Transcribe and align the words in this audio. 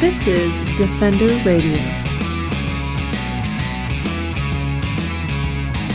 This 0.00 0.28
is 0.28 0.60
Defender 0.76 1.26
Radio. 1.44 1.74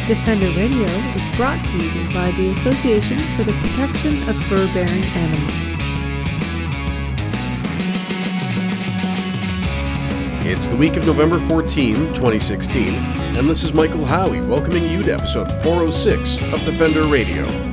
Defender 0.07 0.49
Radio 0.59 0.89
is 1.15 1.37
brought 1.37 1.65
to 1.67 1.77
you 1.77 2.13
by 2.13 2.29
the 2.31 2.49
Association 2.51 3.17
for 3.37 3.45
the 3.45 3.53
Protection 3.53 4.11
of 4.27 4.35
Fur-Bearing 4.47 5.05
Animals. 5.05 5.53
It's 10.45 10.67
the 10.67 10.75
week 10.75 10.97
of 10.97 11.05
November 11.05 11.39
14, 11.47 11.95
2016, 11.95 12.89
and 13.37 13.49
this 13.49 13.63
is 13.63 13.73
Michael 13.73 14.03
Howie 14.03 14.41
welcoming 14.41 14.83
you 14.89 15.01
to 15.03 15.13
episode 15.13 15.49
406 15.63 16.43
of 16.51 16.61
Defender 16.65 17.03
Radio. 17.03 17.72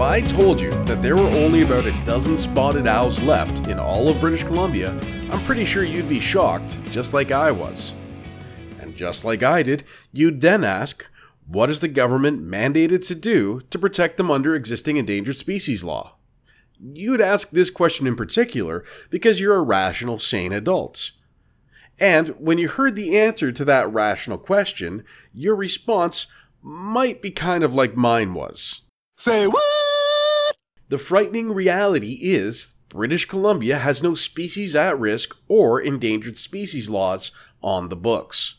If 0.00 0.06
I 0.06 0.22
told 0.22 0.62
you 0.62 0.70
that 0.84 1.02
there 1.02 1.14
were 1.14 1.28
only 1.28 1.60
about 1.60 1.84
a 1.84 2.04
dozen 2.06 2.38
spotted 2.38 2.86
owls 2.86 3.22
left 3.22 3.66
in 3.66 3.78
all 3.78 4.08
of 4.08 4.18
British 4.18 4.44
Columbia, 4.44 4.98
I'm 5.30 5.44
pretty 5.44 5.66
sure 5.66 5.84
you'd 5.84 6.08
be 6.08 6.20
shocked, 6.20 6.82
just 6.84 7.12
like 7.12 7.30
I 7.30 7.50
was. 7.50 7.92
And 8.80 8.96
just 8.96 9.26
like 9.26 9.42
I 9.42 9.62
did, 9.62 9.84
you'd 10.10 10.40
then 10.40 10.64
ask, 10.64 11.06
what 11.46 11.68
is 11.68 11.80
the 11.80 11.88
government 11.88 12.42
mandated 12.42 13.06
to 13.08 13.14
do 13.14 13.60
to 13.68 13.78
protect 13.78 14.16
them 14.16 14.30
under 14.30 14.54
existing 14.54 14.96
endangered 14.96 15.36
species 15.36 15.84
law? 15.84 16.16
You'd 16.80 17.20
ask 17.20 17.50
this 17.50 17.70
question 17.70 18.06
in 18.06 18.16
particular 18.16 18.82
because 19.10 19.38
you're 19.38 19.56
a 19.56 19.62
rational, 19.62 20.18
sane 20.18 20.54
adult. 20.54 21.10
And 21.98 22.30
when 22.38 22.56
you 22.56 22.68
heard 22.68 22.96
the 22.96 23.18
answer 23.18 23.52
to 23.52 23.66
that 23.66 23.92
rational 23.92 24.38
question, 24.38 25.04
your 25.34 25.54
response 25.54 26.26
might 26.62 27.20
be 27.20 27.30
kind 27.30 27.62
of 27.62 27.74
like 27.74 27.96
mine 27.96 28.32
was. 28.32 28.80
Say 29.18 29.46
what? 29.46 29.79
The 30.90 30.98
frightening 30.98 31.52
reality 31.52 32.18
is 32.20 32.74
British 32.88 33.24
Columbia 33.24 33.78
has 33.78 34.02
no 34.02 34.16
species 34.16 34.74
at 34.74 34.98
risk 34.98 35.36
or 35.46 35.80
endangered 35.80 36.36
species 36.36 36.90
laws 36.90 37.30
on 37.62 37.90
the 37.90 37.96
books. 37.96 38.56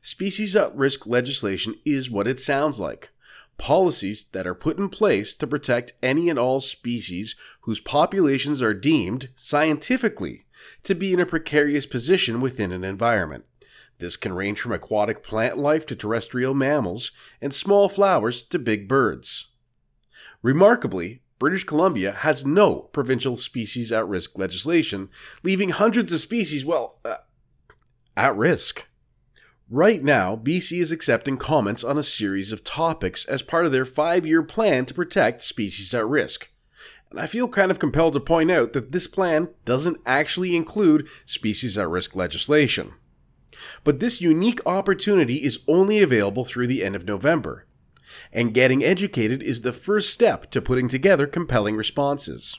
Species 0.00 0.54
at 0.54 0.72
risk 0.76 1.08
legislation 1.08 1.74
is 1.84 2.08
what 2.08 2.28
it 2.28 2.38
sounds 2.38 2.78
like. 2.78 3.10
Policies 3.58 4.26
that 4.26 4.46
are 4.46 4.54
put 4.54 4.78
in 4.78 4.90
place 4.90 5.36
to 5.36 5.44
protect 5.44 5.94
any 6.04 6.30
and 6.30 6.38
all 6.38 6.60
species 6.60 7.34
whose 7.62 7.80
populations 7.80 8.62
are 8.62 8.74
deemed, 8.74 9.30
scientifically, 9.34 10.46
to 10.84 10.94
be 10.94 11.12
in 11.12 11.18
a 11.18 11.26
precarious 11.26 11.84
position 11.84 12.40
within 12.40 12.70
an 12.70 12.84
environment. 12.84 13.44
This 13.98 14.16
can 14.16 14.34
range 14.34 14.60
from 14.60 14.70
aquatic 14.70 15.24
plant 15.24 15.58
life 15.58 15.84
to 15.86 15.96
terrestrial 15.96 16.54
mammals, 16.54 17.10
and 17.40 17.52
small 17.52 17.88
flowers 17.88 18.44
to 18.44 18.60
big 18.60 18.86
birds. 18.86 19.48
Remarkably, 20.42 21.21
British 21.42 21.64
Columbia 21.64 22.12
has 22.12 22.46
no 22.46 22.76
provincial 22.76 23.36
species 23.36 23.90
at 23.90 24.06
risk 24.06 24.38
legislation, 24.38 25.08
leaving 25.42 25.70
hundreds 25.70 26.12
of 26.12 26.20
species, 26.20 26.64
well, 26.64 27.00
uh, 27.04 27.16
at 28.16 28.36
risk. 28.36 28.86
Right 29.68 30.04
now, 30.04 30.36
BC 30.36 30.80
is 30.80 30.92
accepting 30.92 31.36
comments 31.36 31.82
on 31.82 31.98
a 31.98 32.04
series 32.04 32.52
of 32.52 32.62
topics 32.62 33.24
as 33.24 33.42
part 33.42 33.66
of 33.66 33.72
their 33.72 33.84
five 33.84 34.24
year 34.24 34.44
plan 34.44 34.84
to 34.84 34.94
protect 34.94 35.42
species 35.42 35.92
at 35.92 36.06
risk. 36.06 36.48
And 37.10 37.18
I 37.18 37.26
feel 37.26 37.48
kind 37.48 37.72
of 37.72 37.80
compelled 37.80 38.12
to 38.12 38.20
point 38.20 38.52
out 38.52 38.72
that 38.74 38.92
this 38.92 39.08
plan 39.08 39.48
doesn't 39.64 40.00
actually 40.06 40.54
include 40.54 41.08
species 41.26 41.76
at 41.76 41.88
risk 41.88 42.14
legislation. 42.14 42.92
But 43.82 43.98
this 43.98 44.20
unique 44.20 44.64
opportunity 44.64 45.42
is 45.42 45.58
only 45.66 46.04
available 46.04 46.44
through 46.44 46.68
the 46.68 46.84
end 46.84 46.94
of 46.94 47.04
November 47.04 47.66
and 48.32 48.54
getting 48.54 48.84
educated 48.84 49.42
is 49.42 49.60
the 49.60 49.72
first 49.72 50.10
step 50.10 50.50
to 50.50 50.62
putting 50.62 50.88
together 50.88 51.26
compelling 51.26 51.76
responses. 51.76 52.58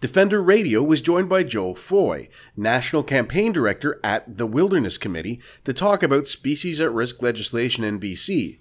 Defender 0.00 0.42
Radio 0.42 0.82
was 0.82 1.00
joined 1.00 1.28
by 1.28 1.42
Joe 1.42 1.74
Foy, 1.74 2.28
National 2.56 3.02
Campaign 3.02 3.52
Director 3.52 4.00
at 4.02 4.36
the 4.36 4.46
Wilderness 4.46 4.98
Committee, 4.98 5.40
to 5.64 5.72
talk 5.72 6.02
about 6.02 6.26
species 6.26 6.80
at 6.80 6.92
risk 6.92 7.22
legislation 7.22 7.84
in 7.84 8.00
BC 8.00 8.58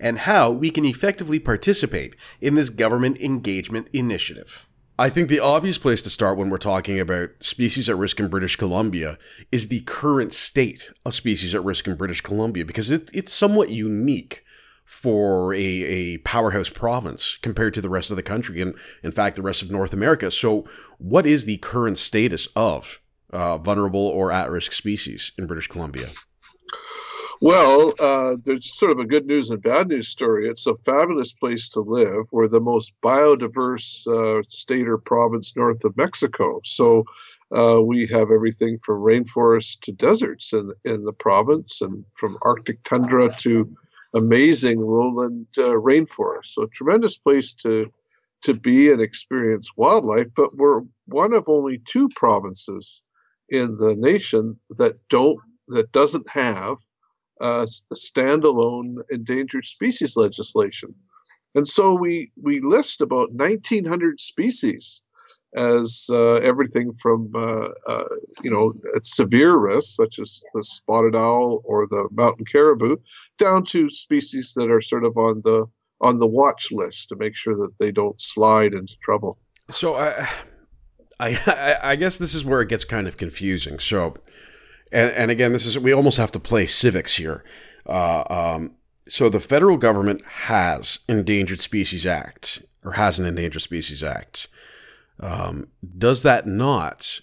and 0.00 0.20
how 0.20 0.50
we 0.50 0.70
can 0.70 0.84
effectively 0.84 1.38
participate 1.38 2.14
in 2.40 2.54
this 2.54 2.70
government 2.70 3.18
engagement 3.20 3.88
initiative. 3.92 4.68
I 5.00 5.10
think 5.10 5.28
the 5.28 5.40
obvious 5.40 5.78
place 5.78 6.02
to 6.02 6.10
start 6.10 6.38
when 6.38 6.50
we're 6.50 6.58
talking 6.58 6.98
about 6.98 7.30
species 7.40 7.88
at 7.88 7.96
risk 7.96 8.18
in 8.18 8.26
British 8.26 8.56
Columbia 8.56 9.16
is 9.52 9.68
the 9.68 9.80
current 9.80 10.32
state 10.32 10.90
of 11.04 11.14
species 11.14 11.54
at 11.54 11.62
risk 11.62 11.86
in 11.86 11.94
British 11.94 12.20
Columbia 12.20 12.64
because 12.64 12.90
it, 12.90 13.08
it's 13.14 13.32
somewhat 13.32 13.70
unique 13.70 14.44
for 14.88 15.52
a, 15.52 15.58
a 15.58 16.18
powerhouse 16.18 16.70
province 16.70 17.36
compared 17.42 17.74
to 17.74 17.82
the 17.82 17.90
rest 17.90 18.08
of 18.10 18.16
the 18.16 18.22
country 18.22 18.62
and, 18.62 18.74
in 19.02 19.12
fact, 19.12 19.36
the 19.36 19.42
rest 19.42 19.60
of 19.60 19.70
North 19.70 19.92
America. 19.92 20.30
So, 20.30 20.64
what 20.96 21.26
is 21.26 21.44
the 21.44 21.58
current 21.58 21.98
status 21.98 22.48
of 22.56 23.02
uh, 23.30 23.58
vulnerable 23.58 24.00
or 24.00 24.32
at 24.32 24.50
risk 24.50 24.72
species 24.72 25.32
in 25.36 25.46
British 25.46 25.68
Columbia? 25.68 26.06
Well, 27.42 27.92
uh, 28.00 28.36
there's 28.44 28.72
sort 28.72 28.90
of 28.90 28.98
a 28.98 29.04
good 29.04 29.26
news 29.26 29.50
and 29.50 29.62
bad 29.62 29.88
news 29.88 30.08
story. 30.08 30.48
It's 30.48 30.66
a 30.66 30.74
fabulous 30.74 31.34
place 31.34 31.68
to 31.70 31.80
live. 31.80 32.24
We're 32.32 32.48
the 32.48 32.58
most 32.58 32.98
biodiverse 33.02 34.08
uh, 34.08 34.42
state 34.44 34.88
or 34.88 34.96
province 34.96 35.54
north 35.54 35.84
of 35.84 35.94
Mexico. 35.98 36.62
So 36.64 37.04
uh, 37.54 37.82
we 37.82 38.06
have 38.06 38.30
everything 38.30 38.78
from 38.78 39.02
rainforests 39.02 39.78
to 39.82 39.92
deserts 39.92 40.54
in, 40.54 40.72
in 40.86 41.04
the 41.04 41.12
province, 41.12 41.82
and 41.82 42.06
from 42.14 42.38
Arctic 42.42 42.82
tundra 42.84 43.28
to 43.40 43.70
amazing 44.14 44.80
lowland 44.80 45.46
uh, 45.58 45.70
rainforest. 45.70 46.46
So 46.46 46.66
tremendous 46.66 47.16
place 47.16 47.52
to 47.54 47.90
to 48.42 48.54
be 48.54 48.90
and 48.90 49.02
experience 49.02 49.76
wildlife. 49.76 50.28
But 50.34 50.56
we're 50.56 50.82
one 51.06 51.32
of 51.32 51.48
only 51.48 51.82
two 51.84 52.08
provinces 52.14 53.02
in 53.48 53.76
the 53.78 53.94
nation 53.96 54.58
that 54.70 54.96
don't 55.08 55.38
that 55.68 55.92
doesn't 55.92 56.28
have 56.30 56.78
uh, 57.40 57.66
a 57.90 57.94
standalone 57.94 58.96
endangered 59.10 59.64
species 59.64 60.16
legislation. 60.16 60.94
And 61.54 61.66
so 61.66 61.94
we 61.94 62.30
we 62.40 62.60
list 62.60 63.00
about 63.00 63.32
1,900 63.34 64.20
species 64.20 65.04
as 65.54 66.08
uh, 66.12 66.34
everything 66.34 66.92
from 66.92 67.30
uh, 67.34 67.68
uh, 67.86 68.04
you 68.42 68.50
know 68.50 68.74
at 68.94 69.06
severe 69.06 69.56
risks 69.56 69.96
such 69.96 70.18
as 70.18 70.42
the 70.54 70.62
spotted 70.62 71.16
owl 71.16 71.62
or 71.64 71.86
the 71.86 72.08
mountain 72.12 72.44
caribou 72.44 72.96
down 73.38 73.64
to 73.64 73.88
species 73.88 74.52
that 74.54 74.70
are 74.70 74.80
sort 74.80 75.04
of 75.04 75.16
on 75.16 75.40
the 75.44 75.64
on 76.00 76.18
the 76.18 76.26
watch 76.26 76.70
list 76.70 77.08
to 77.08 77.16
make 77.16 77.34
sure 77.34 77.54
that 77.54 77.72
they 77.80 77.90
don't 77.90 78.20
slide 78.20 78.74
into 78.74 78.96
trouble. 79.02 79.38
So 79.52 79.94
i 79.96 80.28
i 81.18 81.76
i 81.82 81.96
guess 81.96 82.18
this 82.18 82.34
is 82.34 82.44
where 82.44 82.60
it 82.60 82.68
gets 82.68 82.84
kind 82.84 83.08
of 83.08 83.16
confusing. 83.16 83.78
So 83.78 84.16
and, 84.92 85.10
and 85.12 85.30
again 85.30 85.52
this 85.52 85.64
is 85.64 85.78
we 85.78 85.92
almost 85.92 86.18
have 86.18 86.32
to 86.32 86.40
play 86.40 86.66
civics 86.66 87.16
here. 87.16 87.42
Uh, 87.86 88.24
um, 88.28 88.74
so 89.08 89.30
the 89.30 89.40
federal 89.40 89.78
government 89.78 90.22
has 90.26 90.98
endangered 91.08 91.60
species 91.60 92.04
act 92.04 92.62
or 92.84 92.92
has 92.92 93.18
an 93.18 93.24
endangered 93.24 93.62
species 93.62 94.02
act 94.02 94.48
um, 95.20 95.68
does 95.96 96.22
that 96.22 96.46
not 96.46 97.20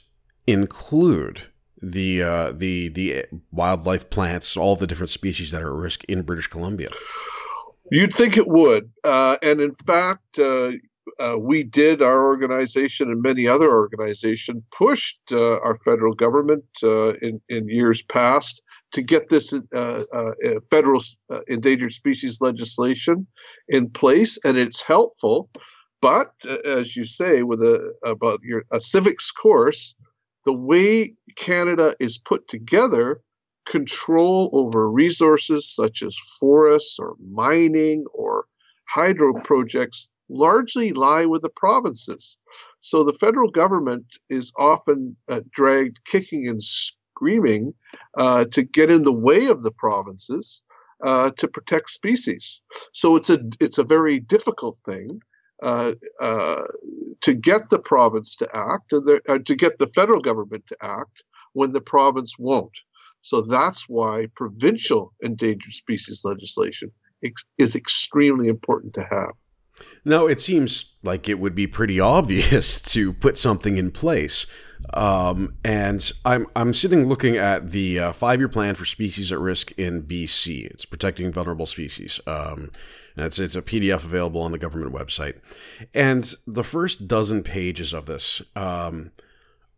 include 0.48 1.44
the 1.82 2.24
uh, 2.24 2.52
the 2.52 2.90
the 2.90 3.26
wildlife 3.52 4.10
plants, 4.10 4.58
all 4.58 4.76
the 4.76 4.88
different 4.88 5.10
species 5.10 5.52
that 5.52 5.62
are 5.62 5.74
at 5.74 5.82
risk 5.82 6.04
in 6.06 6.24
British 6.24 6.48
Columbia? 6.48 6.90
You'd 7.92 8.14
think 8.14 8.38
it 8.38 8.48
would, 8.48 8.90
uh, 9.04 9.38
and 9.44 9.62
in 9.62 9.74
fact, 9.74 10.40
uh, 10.40 10.72
uh, 11.20 11.38
we 11.40 11.64
did. 11.64 12.02
Our 12.02 12.26
organization 12.26 13.12
and 13.12 13.22
many 13.22 13.48
other 13.48 13.72
organizations 13.72 14.64
pushed 14.76 15.22
uh, 15.32 15.60
our 15.60 15.76
federal 15.76 16.14
government 16.14 16.66
uh, 16.84 17.14
in 17.16 17.40
in 17.50 17.70
years 17.70 18.02
past 18.02 18.62
to 18.92 19.02
get 19.02 19.30
this 19.30 19.54
federal 20.70 21.02
endangered 21.48 21.92
species 21.92 22.40
legislation 22.40 23.28
in 23.68 23.90
place, 23.90 24.40
and 24.46 24.58
it's 24.58 24.82
helpful 24.82 25.50
but 26.06 26.36
uh, 26.48 26.58
as 26.66 26.96
you 26.96 27.04
say, 27.04 27.42
with 27.42 27.62
a 27.64 27.92
about 28.04 28.40
your 28.44 28.64
a 28.72 28.80
civics 28.80 29.32
course, 29.32 29.96
the 30.44 30.54
way 30.54 31.16
Canada 31.36 31.96
is 32.00 32.20
put 32.20 32.48
together, 32.48 33.22
control 33.66 34.52
over 34.54 34.88
resources 34.88 35.68
such 35.68 36.04
as 36.04 36.16
forests 36.40 37.00
or 37.00 37.16
mining 37.20 38.06
or 38.14 38.46
hydro 38.88 39.34
projects 39.42 40.08
largely 40.30 40.94
lie 40.94 41.26
with 41.26 41.42
the 41.42 41.50
provinces. 41.50 42.38
So 42.82 43.04
the 43.04 43.20
federal 43.26 43.50
government 43.50 44.06
is 44.30 44.54
often 44.60 45.18
uh, 45.28 45.42
dragged 45.52 46.06
kicking 46.06 46.48
and 46.48 46.62
screaming 46.62 47.74
uh, 48.16 48.46
to 48.52 48.62
get 48.62 48.92
in 48.92 49.02
the 49.02 49.20
way 49.28 49.48
of 49.48 49.64
the 49.64 49.72
provinces 49.72 50.64
uh, 51.04 51.32
to 51.38 51.48
protect 51.48 51.90
species. 51.90 52.62
So 52.94 53.16
it's 53.16 53.32
a 53.32 53.40
it's 53.60 53.80
a 53.80 53.84
very 53.84 54.20
difficult 54.20 54.78
thing. 54.78 55.22
Uh, 55.64 55.94
uh, 56.20 56.64
to 57.22 57.34
get 57.34 57.70
the 57.70 57.80
province 57.80 58.36
to 58.36 58.48
act, 58.54 58.90
the, 58.90 59.22
uh, 59.30 59.40
to 59.46 59.56
get 59.56 59.78
the 59.78 59.88
federal 59.88 60.22
government 60.22 60.66
to 60.68 60.78
act 60.82 61.24
when 61.54 61.72
the 61.72 61.82
province 61.82 62.36
won't. 62.38 62.78
So 63.22 63.42
that's 63.42 63.88
why 63.88 64.28
provincial 64.36 65.14
endangered 65.22 65.72
species 65.72 66.24
legislation 66.26 66.92
ex- 67.24 67.46
is 67.58 67.76
extremely 67.76 68.50
important 68.50 68.94
to 68.96 69.08
have. 69.10 69.34
Now, 70.04 70.28
it 70.28 70.40
seems 70.40 70.94
like 71.04 71.28
it 71.28 71.40
would 71.40 71.56
be 71.56 71.68
pretty 71.68 72.00
obvious 72.18 72.82
to 72.94 73.14
put 73.14 73.38
something 73.38 73.78
in 73.78 73.92
place 73.92 74.46
Um, 74.94 75.56
and 75.64 76.12
I'm 76.24 76.48
I'm 76.56 76.74
sitting 76.74 77.08
looking 77.08 77.38
at 77.38 77.72
the 77.72 78.00
uh, 78.00 78.14
five 78.14 78.40
year 78.40 78.50
plan 78.50 78.76
for 78.76 78.86
species 78.86 79.32
at 79.32 79.40
risk 79.40 79.72
in 79.78 80.04
BC. 80.04 80.66
It's 80.66 80.86
protecting 80.86 81.32
vulnerable 81.32 81.66
species. 81.66 82.20
Um, 82.28 82.72
it's 83.18 83.40
it's 83.40 83.56
a 83.56 83.62
PDF 83.62 84.04
available 84.04 84.42
on 84.42 84.52
the 84.52 84.58
government 84.58 84.94
website. 84.94 85.40
And 85.94 86.32
the 86.46 86.64
first 86.64 87.08
dozen 87.08 87.44
pages 87.44 87.94
of 87.94 88.06
this. 88.06 88.42
Um, 88.56 89.12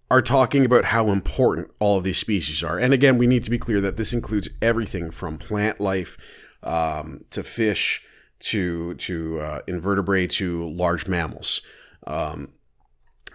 are 0.09 0.21
talking 0.21 0.63
about 0.63 0.85
how 0.85 1.09
important 1.09 1.69
all 1.79 1.97
of 1.97 2.05
these 2.05 2.17
species 2.17 2.63
are. 2.63 2.77
And 2.77 2.93
again, 2.93 3.17
we 3.17 3.27
need 3.27 3.43
to 3.43 3.49
be 3.49 3.57
clear 3.59 3.81
that 3.81 3.97
this 3.97 4.13
includes 4.13 4.47
everything 4.61 5.11
from 5.11 5.37
plant 5.37 5.81
life 5.81 6.17
um, 6.63 7.25
to 7.31 7.43
fish 7.43 8.01
to 8.39 8.93
to 8.95 9.39
uh, 9.39 9.59
invertebrate 9.67 10.31
to 10.31 10.69
large 10.69 11.07
mammals. 11.07 11.61
Um, 12.05 12.53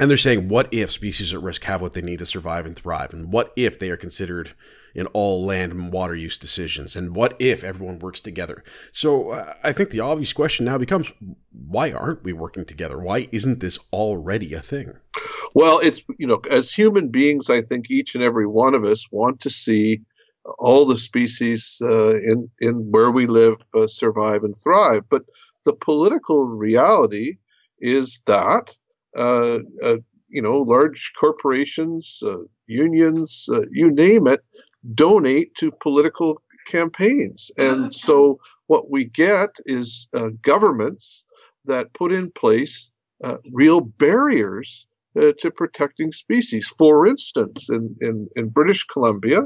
and 0.01 0.09
they're 0.09 0.17
saying, 0.17 0.49
what 0.49 0.73
if 0.73 0.91
species 0.91 1.35
at 1.35 1.43
risk 1.43 1.65
have 1.65 1.81
what 1.81 1.93
they 1.93 2.01
need 2.01 2.19
to 2.21 2.27
survive 2.27 2.67
and 2.67 2.75
thrive? 2.75 3.13
And 3.13 3.33
what 3.33 3.53
if 3.57 3.79
they 3.79 3.91
are 3.91 3.97
considered 3.97 4.53
in 4.95 5.07
all 5.09 5.45
land 5.45 5.73
and 5.73 5.93
water 5.93 6.15
use 6.15 6.39
decisions? 6.39 6.97
And 6.97 7.15
what 7.15 7.37
if 7.39 7.63
everyone 7.63 7.99
works 7.99 8.21
together? 8.21 8.65
So 8.91 9.31
uh, 9.31 9.55
I 9.63 9.73
think 9.73 9.91
the 9.91 10.01
obvious 10.01 10.33
question 10.33 10.65
now 10.65 10.79
becomes 10.79 11.13
why 11.51 11.93
aren't 11.93 12.25
we 12.25 12.33
working 12.33 12.65
together? 12.65 12.99
Why 12.99 13.29
isn't 13.33 13.61
this 13.61 13.79
already 13.93 14.55
a 14.55 14.61
thing? 14.61 14.95
Well, 15.55 15.79
it's, 15.81 16.03
you 16.19 16.27
know, 16.27 16.41
as 16.51 16.73
human 16.73 17.09
beings, 17.09 17.51
I 17.51 17.61
think 17.61 17.91
each 17.91 18.15
and 18.15 18.25
every 18.25 18.47
one 18.47 18.75
of 18.75 18.85
us 18.85 19.07
want 19.13 19.41
to 19.41 19.51
see 19.51 20.01
all 20.59 20.85
the 20.85 20.97
species 20.97 21.81
uh, 21.85 22.17
in, 22.17 22.51
in 22.61 22.91
where 22.91 23.11
we 23.11 23.27
live 23.27 23.55
uh, 23.75 23.87
survive 23.87 24.43
and 24.45 24.55
thrive. 24.55 25.03
But 25.09 25.23
the 25.65 25.73
political 25.73 26.45
reality 26.47 27.37
is 27.79 28.23
that, 28.27 28.77
uh, 29.17 29.61
uh 29.83 29.99
you 30.29 30.41
know, 30.41 30.59
large 30.59 31.13
corporations, 31.19 32.23
uh, 32.27 32.39
unions, 32.67 33.49
uh, 33.53 33.63
you 33.71 33.91
name 33.91 34.27
it, 34.27 34.41
donate 34.95 35.55
to 35.57 35.71
political 35.71 36.43
campaigns. 36.67 37.51
And 37.59 37.93
so 37.93 38.41
what 38.67 38.91
we 38.91 39.09
get 39.09 39.51
is 39.67 40.09
uh, 40.15 40.29
governments 40.41 41.27
that 41.67 41.93
put 41.93 42.13
in 42.13 42.31
place 42.31 42.93
uh, 43.23 43.37
real 43.53 43.81
barriers 43.81 44.87
uh, 45.17 45.33
to 45.39 45.51
protecting 45.51 46.13
species. 46.13 46.67
For 46.67 47.07
instance, 47.07 47.69
in, 47.71 47.95
in, 48.01 48.29
in 48.35 48.49
British 48.49 48.85
Columbia, 48.85 49.43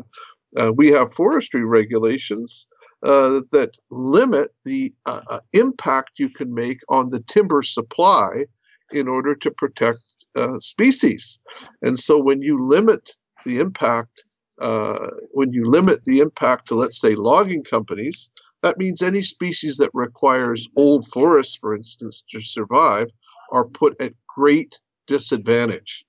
uh, 0.60 0.72
we 0.72 0.90
have 0.90 1.12
forestry 1.12 1.64
regulations 1.64 2.68
uh, 3.02 3.40
that 3.52 3.76
limit 3.90 4.50
the 4.64 4.92
uh, 5.04 5.38
impact 5.52 6.18
you 6.18 6.28
can 6.28 6.54
make 6.54 6.80
on 6.88 7.10
the 7.10 7.20
timber 7.20 7.62
supply 7.62 8.44
in 8.92 9.08
order 9.08 9.34
to 9.34 9.50
protect 9.50 9.98
species. 10.58 11.40
And 11.80 11.98
so 11.98 12.22
when 12.22 12.42
you 12.42 12.58
limit 12.60 13.10
the 13.46 13.58
impact 13.58 14.22
uh, 14.60 15.08
when 15.32 15.52
you 15.52 15.68
limit 15.70 16.04
the 16.04 16.20
impact 16.20 16.68
to, 16.68 16.74
let's 16.74 17.00
say, 17.00 17.14
logging 17.14 17.62
companies, 17.62 18.30
that 18.62 18.78
means 18.78 19.02
any 19.02 19.22
species 19.22 19.76
that 19.76 19.90
requires 19.92 20.68
old 20.76 21.06
forests, 21.08 21.56
for 21.56 21.74
instance, 21.74 22.24
to 22.30 22.40
survive 22.40 23.08
are 23.52 23.66
put 23.66 24.00
at 24.00 24.14
great 24.26 24.80
disadvantage. 25.06 26.04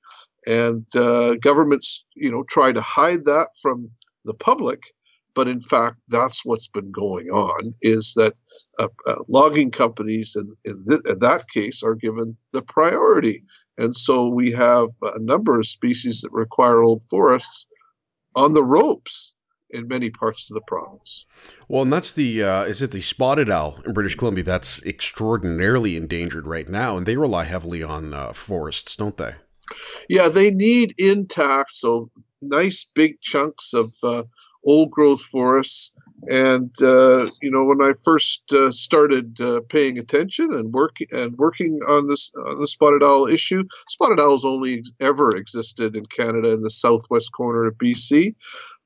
And 0.47 0.85
uh, 0.95 1.35
governments, 1.35 2.05
you 2.15 2.31
know, 2.31 2.43
try 2.43 2.71
to 2.71 2.81
hide 2.81 3.25
that 3.25 3.49
from 3.61 3.89
the 4.27 4.33
public, 4.33 4.81
but 5.33 5.47
in 5.47 5.61
fact, 5.61 5.99
that's 6.09 6.45
what's 6.45 6.67
been 6.67 6.91
going 6.91 7.29
on. 7.29 7.73
Is 7.81 8.13
that 8.15 8.35
uh, 8.79 8.87
uh, 9.07 9.15
logging 9.27 9.71
companies, 9.71 10.35
in, 10.35 10.55
in, 10.65 10.85
th- 10.85 11.01
in 11.07 11.19
that 11.19 11.49
case, 11.49 11.81
are 11.83 11.95
given 11.95 12.37
the 12.53 12.61
priority, 12.61 13.43
and 13.77 13.95
so 13.95 14.27
we 14.27 14.51
have 14.51 14.89
a 15.01 15.19
number 15.19 15.57
of 15.57 15.67
species 15.67 16.21
that 16.21 16.31
require 16.31 16.81
old 16.81 17.03
forests 17.09 17.67
on 18.35 18.53
the 18.53 18.63
ropes 18.63 19.33
in 19.71 19.87
many 19.87 20.09
parts 20.09 20.49
of 20.49 20.55
the 20.55 20.61
province. 20.67 21.25
Well, 21.67 21.81
and 21.83 21.91
that's 21.91 22.13
the 22.13 22.43
uh, 22.43 22.63
is 22.63 22.81
it 22.81 22.91
the 22.91 23.01
spotted 23.01 23.49
owl 23.49 23.79
in 23.85 23.93
British 23.93 24.15
Columbia 24.15 24.43
that's 24.43 24.81
extraordinarily 24.83 25.95
endangered 25.95 26.47
right 26.47 26.69
now, 26.69 26.97
and 26.97 27.05
they 27.05 27.17
rely 27.17 27.43
heavily 27.43 27.83
on 27.83 28.13
uh, 28.13 28.33
forests, 28.33 28.95
don't 28.95 29.17
they? 29.17 29.35
Yeah, 30.09 30.29
they 30.29 30.51
need 30.51 30.93
intact, 30.97 31.71
so 31.71 32.09
nice 32.41 32.83
big 32.83 33.19
chunks 33.21 33.73
of 33.73 33.93
uh, 34.03 34.23
old 34.65 34.91
growth 34.91 35.21
forests. 35.21 35.95
And 36.29 36.71
uh, 36.81 37.27
you 37.41 37.51
know, 37.51 37.63
when 37.63 37.81
I 37.81 37.93
first 38.03 38.51
uh, 38.51 38.71
started 38.71 39.39
uh, 39.39 39.61
paying 39.69 39.99
attention 39.99 40.53
and 40.53 40.73
working 40.73 41.07
and 41.11 41.37
working 41.37 41.79
on 41.87 42.07
this 42.07 42.31
on 42.47 42.59
the 42.59 42.67
spotted 42.67 43.03
owl 43.03 43.27
issue, 43.27 43.63
spotted 43.87 44.19
owls 44.19 44.43
only 44.43 44.83
ever 44.99 45.35
existed 45.35 45.95
in 45.95 46.05
Canada 46.07 46.53
in 46.53 46.61
the 46.61 46.71
southwest 46.71 47.31
corner 47.33 47.65
of 47.65 47.77
BC. 47.77 48.35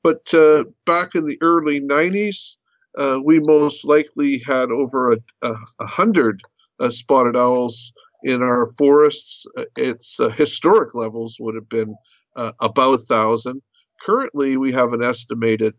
But 0.04 0.34
uh, 0.34 0.66
back 0.86 1.16
in 1.16 1.26
the 1.26 1.38
early 1.42 1.80
'90s, 1.80 2.58
uh, 2.98 3.22
we 3.24 3.40
most 3.40 3.86
likely 3.86 4.40
had 4.40 4.70
over 4.70 5.14
a, 5.14 5.18
a, 5.42 5.56
a 5.80 5.88
hundred 5.88 6.42
spotted 6.90 7.38
owls 7.38 7.94
in 8.24 8.42
our 8.42 8.68
forests. 8.78 9.46
Its 9.78 10.20
historic 10.36 10.94
levels 10.96 11.38
would 11.40 11.56
have 11.56 11.70
been 11.70 11.96
Uh, 12.36 12.52
about 12.62 12.94
a 12.94 12.98
thousand 12.98 13.62
currently 14.02 14.58
we 14.58 14.72
have 14.72 14.94
an 14.94 15.04
estimated 15.04 15.74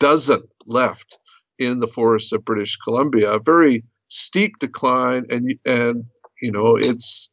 dozen 0.00 0.42
left 0.66 1.18
in 1.58 1.80
the 1.80 1.86
forests 1.86 2.32
of 2.32 2.44
British 2.44 2.76
Columbia. 2.76 3.32
A 3.32 3.40
very 3.44 3.84
steep 4.08 4.58
decline, 4.58 5.24
and 5.30 5.54
and 5.64 6.04
you 6.40 6.50
know 6.50 6.76
it's 6.76 7.30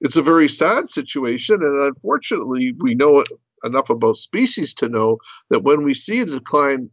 it's 0.00 0.16
a 0.16 0.22
very 0.22 0.48
sad 0.48 0.88
situation. 0.88 1.62
And 1.62 1.78
unfortunately, 1.80 2.74
we 2.78 2.94
know 2.94 3.24
enough 3.64 3.90
about 3.90 4.16
species 4.16 4.74
to 4.74 4.88
know 4.88 5.18
that 5.50 5.64
when 5.64 5.82
we 5.84 5.94
see 5.94 6.20
a 6.20 6.26
decline 6.26 6.90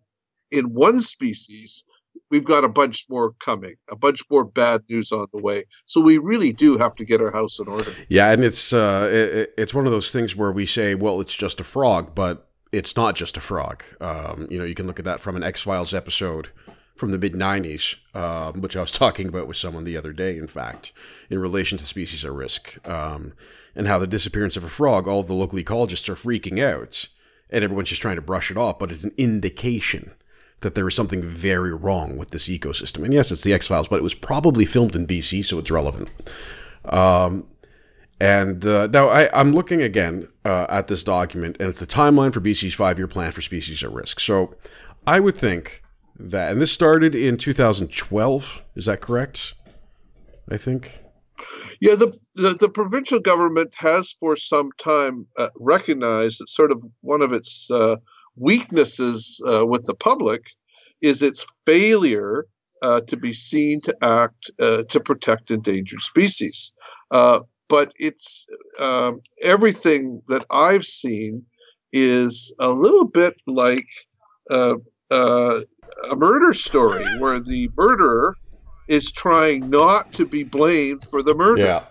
in 0.52 0.74
one 0.74 1.00
species, 1.00 1.84
we've 2.30 2.46
got 2.46 2.64
a 2.64 2.70
bunch 2.70 3.06
more 3.10 3.34
coming, 3.40 3.76
a 3.90 3.96
bunch 3.96 4.22
more 4.30 4.44
bad 4.44 4.82
news 4.90 5.12
on 5.12 5.28
the 5.34 5.42
way. 5.42 5.66
So 5.86 6.02
we 6.02 6.18
really 6.18 6.54
do 6.54 6.78
have 6.78 6.96
to 6.96 7.06
get 7.06 7.22
our 7.22 7.32
house 7.32 7.60
in 7.60 7.68
order. 7.68 7.92
Yeah, 8.10 8.32
and 8.32 8.44
it's 8.44 8.74
uh, 8.74 9.10
it, 9.12 9.54
it's 9.58 9.74
one 9.74 9.86
of 9.86 9.92
those 9.92 10.12
things 10.12 10.36
where 10.36 10.52
we 10.52 10.66
say, 10.66 10.96
well, 10.96 11.22
it's 11.22 11.36
just 11.36 11.60
a 11.60 11.64
frog, 11.64 12.16
but 12.16 12.48
it's 12.72 12.96
not 12.96 13.16
just 13.16 13.38
a 13.38 13.42
frog. 13.42 13.84
Um, 14.02 14.48
you 14.50 14.58
know, 14.58 14.66
you 14.66 14.76
can 14.76 14.88
look 14.88 15.00
at 15.00 15.06
that 15.06 15.20
from 15.20 15.36
an 15.36 15.44
X 15.44 15.62
Files 15.62 15.94
episode 15.94 16.50
from 16.96 17.12
the 17.12 17.18
mid 17.18 17.34
90s, 17.34 17.96
um, 18.16 18.62
which 18.62 18.76
I 18.76 18.82
was 18.82 18.92
talking 18.94 19.28
about 19.28 19.48
with 19.48 19.58
someone 19.58 19.84
the 19.84 19.98
other 19.98 20.14
day, 20.14 20.38
in 20.38 20.48
fact, 20.48 20.94
in 21.30 21.40
relation 21.40 21.78
to 21.78 21.86
species 21.86 22.26
at 22.26 22.32
risk, 22.32 22.78
um, 22.88 23.34
and 23.76 23.88
how 23.88 24.00
the 24.00 24.08
disappearance 24.08 24.58
of 24.58 24.64
a 24.64 24.70
frog, 24.70 25.08
all 25.08 25.24
the 25.24 25.34
local 25.34 25.60
ecologists 25.60 26.10
are 26.10 26.16
freaking 26.16 26.64
out, 26.64 27.08
and 27.50 27.64
everyone's 27.64 27.90
just 27.90 28.02
trying 28.02 28.16
to 28.16 28.22
brush 28.22 28.50
it 28.50 28.58
off, 28.58 28.80
but 28.80 28.92
it's 28.92 29.04
an 29.04 29.14
indication 29.18 30.14
that 30.62 30.76
there 30.76 30.88
is 30.88 30.96
something 30.96 31.22
very 31.22 31.74
wrong 31.74 32.18
with 32.18 32.32
this 32.32 32.48
ecosystem. 32.48 33.04
And 33.04 33.14
yes, 33.14 33.32
it's 33.32 33.44
the 33.44 33.54
X 33.54 33.68
Files, 33.68 33.88
but 33.88 33.98
it 33.98 34.04
was 34.04 34.16
probably 34.16 34.66
filmed 34.66 34.96
in 34.96 35.06
BC, 35.06 35.46
so 35.46 35.60
it's 35.60 35.70
relevant. 35.72 36.10
Um, 36.86 37.46
and 38.20 38.66
uh, 38.66 38.88
now 38.88 39.10
I, 39.10 39.40
am 39.40 39.52
looking 39.52 39.82
again 39.82 40.30
uh, 40.46 40.68
at 40.70 40.88
this 40.88 41.04
document, 41.04 41.58
and 41.60 41.70
it's 41.70 41.80
the 41.80 41.86
timeline 41.86 42.34
for 42.34 42.40
BC's 42.40 42.74
five 42.74 42.98
year 42.98 43.08
plan 43.08 43.32
for 43.32 43.42
species 43.42 43.84
at 43.84 43.92
risk. 43.92 44.20
So 44.20 44.56
I 45.06 45.20
would 45.20 45.36
think 45.36 45.84
that, 46.18 46.52
and 46.52 46.62
this 46.62 46.72
started 46.72 47.14
in 47.14 47.38
2012, 47.38 48.64
is 48.76 48.86
that 48.86 49.02
correct? 49.02 49.54
I 50.50 50.58
think. 50.58 51.00
Yeah, 51.82 51.96
the, 51.96 52.18
the, 52.36 52.54
the 52.54 52.70
provincial 52.70 53.20
government 53.20 53.76
has 53.78 54.14
for 54.14 54.36
some 54.36 54.72
time 54.78 55.28
uh, 55.38 55.50
recognized 55.60 56.40
that 56.40 56.50
sort 56.50 56.72
of 56.72 56.82
one 57.02 57.22
of 57.22 57.34
its 57.34 57.70
uh, 57.70 57.98
weaknesses 58.38 59.42
uh, 59.48 59.66
with 59.66 59.86
the 59.86 59.96
public 59.96 60.42
is 61.02 61.22
its 61.22 61.46
failure 61.66 62.46
uh, 62.82 63.02
to 63.02 63.18
be 63.18 63.32
seen 63.32 63.80
to 63.82 63.96
act 64.02 64.52
to 64.60 65.00
protect 65.00 65.52
endangered 65.52 66.02
species 66.02 66.74
but 67.68 67.92
it's 67.98 68.48
um, 68.80 69.22
everything 69.42 70.22
that 70.28 70.46
I've 70.50 70.84
seen 70.84 71.44
is 71.92 72.56
a 72.60 72.70
little 72.70 73.08
bit 73.08 73.34
like 73.48 73.88
uh, 74.50 74.76
uh, 75.10 75.60
a 76.12 76.16
murder 76.16 76.54
story 76.54 77.06
where 77.20 77.40
the 77.40 77.70
murderer 77.76 78.36
is 78.88 79.12
trying 79.12 79.70
not 79.70 80.12
to 80.14 80.26
be 80.26 80.44
blamed 80.44 81.04
for 81.10 81.24
the 81.24 81.34
murder. 81.34 81.64
Yeah. 81.64 81.84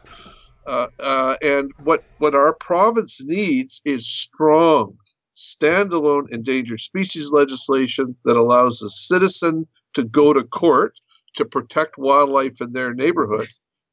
Uh, 0.67 0.87
uh 0.99 1.37
and 1.43 1.71
what 1.83 2.03
what 2.17 2.35
our 2.35 2.55
province 2.55 3.23
needs 3.27 3.83
is 3.85 4.11
strong, 4.11 4.97
standalone 5.35 6.31
endangered 6.31 6.81
species 6.81 7.31
legislation 7.31 8.17
that 8.25 8.37
allows 8.37 8.83
a 8.83 8.89
citizen 8.89 9.67
to 9.95 10.05
go 10.05 10.33
to 10.33 10.45
court 10.45 10.99
to 11.35 11.45
protect 11.45 11.99
wildlife 11.99 12.61
in 12.61 12.73
their 12.73 12.95
neighborhood 12.95 13.49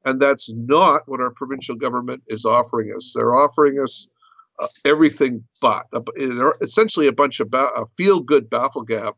and 0.06 0.20
that's 0.20 0.52
not 0.54 1.02
what 1.06 1.22
our 1.22 1.32
provincial 1.32 1.76
government 1.76 2.24
is 2.28 2.46
offering 2.46 2.94
us. 2.96 3.14
They're 3.16 3.36
offering 3.36 3.80
us 3.80 4.08
uh, 4.60 4.68
everything 4.86 5.44
but 5.62 5.86
essentially 6.62 7.08
a 7.08 7.14
bunch 7.14 7.40
of 7.40 7.50
ba- 7.50 7.72
a 7.76 7.86
feel 7.98 8.20
good 8.20 8.50
baffle 8.50 8.84
gap 8.84 9.18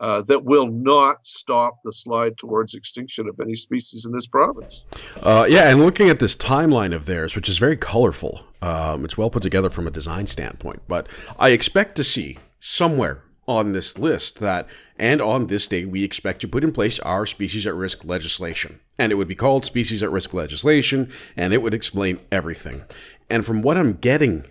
uh, 0.00 0.22
that 0.22 0.44
will 0.44 0.66
not 0.66 1.24
stop 1.24 1.78
the 1.82 1.92
slide 1.92 2.36
towards 2.38 2.74
extinction 2.74 3.28
of 3.28 3.38
any 3.40 3.54
species 3.54 4.06
in 4.06 4.12
this 4.12 4.26
province. 4.26 4.86
Uh, 5.22 5.46
yeah, 5.48 5.70
and 5.70 5.80
looking 5.80 6.08
at 6.08 6.18
this 6.18 6.34
timeline 6.34 6.94
of 6.94 7.06
theirs, 7.06 7.36
which 7.36 7.48
is 7.48 7.58
very 7.58 7.76
colorful, 7.76 8.44
um, 8.62 9.04
it's 9.04 9.18
well 9.18 9.30
put 9.30 9.42
together 9.42 9.70
from 9.70 9.86
a 9.86 9.90
design 9.90 10.26
standpoint. 10.26 10.82
But 10.88 11.06
I 11.38 11.50
expect 11.50 11.96
to 11.96 12.04
see 12.04 12.38
somewhere 12.60 13.22
on 13.46 13.72
this 13.72 13.98
list 13.98 14.38
that, 14.38 14.66
and 14.98 15.20
on 15.20 15.48
this 15.48 15.66
day, 15.66 15.84
we 15.84 16.04
expect 16.04 16.40
to 16.40 16.48
put 16.48 16.64
in 16.64 16.72
place 16.72 16.98
our 17.00 17.26
species 17.26 17.66
at 17.66 17.74
risk 17.74 18.04
legislation. 18.04 18.80
And 18.96 19.12
it 19.12 19.16
would 19.16 19.28
be 19.28 19.34
called 19.34 19.64
species 19.64 20.02
at 20.02 20.10
risk 20.10 20.32
legislation, 20.32 21.10
and 21.36 21.52
it 21.52 21.60
would 21.60 21.74
explain 21.74 22.20
everything. 22.30 22.84
And 23.28 23.44
from 23.44 23.60
what 23.60 23.76
I'm 23.76 23.94
getting 23.94 24.44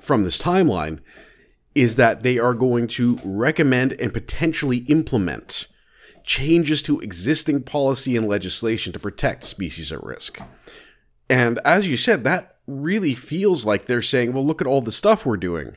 from 0.00 0.24
this 0.24 0.40
timeline, 0.40 1.00
is 1.76 1.96
that 1.96 2.22
they 2.22 2.38
are 2.38 2.54
going 2.54 2.86
to 2.88 3.20
recommend 3.22 3.92
and 3.92 4.10
potentially 4.10 4.78
implement 4.88 5.68
changes 6.24 6.82
to 6.82 6.98
existing 7.00 7.62
policy 7.62 8.16
and 8.16 8.26
legislation 8.26 8.94
to 8.94 8.98
protect 8.98 9.44
species 9.44 9.92
at 9.92 10.02
risk. 10.02 10.40
And 11.28 11.58
as 11.66 11.86
you 11.86 11.98
said, 11.98 12.24
that 12.24 12.56
really 12.66 13.14
feels 13.14 13.66
like 13.66 13.84
they're 13.84 14.00
saying, 14.00 14.32
well, 14.32 14.44
look 14.44 14.62
at 14.62 14.66
all 14.66 14.80
the 14.80 14.90
stuff 14.90 15.26
we're 15.26 15.36
doing, 15.36 15.76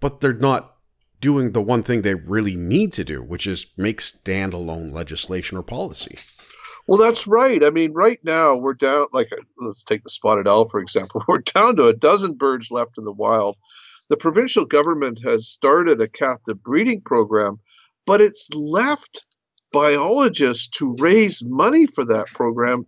but 0.00 0.20
they're 0.20 0.34
not 0.34 0.76
doing 1.20 1.52
the 1.52 1.62
one 1.62 1.82
thing 1.82 2.02
they 2.02 2.14
really 2.14 2.54
need 2.54 2.92
to 2.92 3.02
do, 3.02 3.22
which 3.22 3.46
is 3.46 3.66
make 3.78 4.00
standalone 4.00 4.92
legislation 4.92 5.56
or 5.56 5.62
policy. 5.62 6.14
Well, 6.86 6.98
that's 6.98 7.26
right. 7.26 7.64
I 7.64 7.70
mean, 7.70 7.92
right 7.94 8.20
now 8.22 8.54
we're 8.54 8.74
down, 8.74 9.06
like, 9.14 9.30
let's 9.58 9.82
take 9.82 10.04
the 10.04 10.10
spotted 10.10 10.46
owl, 10.46 10.66
for 10.66 10.78
example. 10.80 11.22
We're 11.28 11.38
down 11.38 11.76
to 11.76 11.86
a 11.86 11.92
dozen 11.92 12.34
birds 12.34 12.70
left 12.70 12.96
in 12.96 13.04
the 13.04 13.12
wild 13.12 13.56
the 14.08 14.16
provincial 14.16 14.64
government 14.64 15.20
has 15.24 15.48
started 15.48 16.00
a 16.00 16.08
captive 16.08 16.62
breeding 16.62 17.00
program, 17.02 17.58
but 18.06 18.20
it's 18.20 18.48
left 18.54 19.24
biologists 19.72 20.66
to 20.66 20.96
raise 20.98 21.44
money 21.44 21.86
for 21.86 22.04
that 22.04 22.26
program 22.34 22.86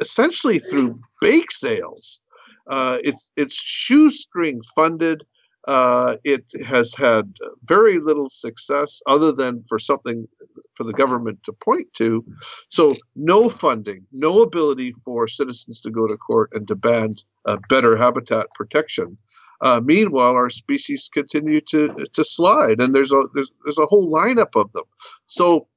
essentially 0.00 0.58
through 0.58 0.96
bake 1.20 1.50
sales. 1.50 2.22
Uh, 2.68 2.98
it's 3.04 3.28
it's 3.36 3.60
shoestring 3.62 4.62
funded. 4.74 5.24
Uh, 5.66 6.16
it 6.24 6.44
has 6.66 6.94
had 6.94 7.32
very 7.64 7.98
little 7.98 8.28
success 8.28 9.00
other 9.06 9.32
than 9.32 9.64
for 9.66 9.78
something 9.78 10.28
for 10.74 10.84
the 10.84 10.92
government 10.92 11.42
to 11.42 11.52
point 11.54 11.86
to. 11.94 12.22
So, 12.68 12.92
no 13.16 13.48
funding, 13.48 14.06
no 14.12 14.42
ability 14.42 14.92
for 14.92 15.26
citizens 15.26 15.80
to 15.80 15.90
go 15.90 16.06
to 16.06 16.18
court 16.18 16.50
and 16.52 16.66
demand 16.66 17.24
uh, 17.46 17.56
better 17.70 17.96
habitat 17.96 18.48
protection. 18.54 19.16
Uh, 19.60 19.80
meanwhile, 19.84 20.32
our 20.32 20.50
species 20.50 21.08
continue 21.12 21.60
to 21.60 21.94
to 22.12 22.24
slide, 22.24 22.80
and 22.80 22.94
there's 22.94 23.12
a 23.12 23.20
there's, 23.34 23.50
there's 23.64 23.78
a 23.78 23.86
whole 23.86 24.08
lineup 24.10 24.60
of 24.60 24.72
them. 24.72 24.84
So, 25.26 25.68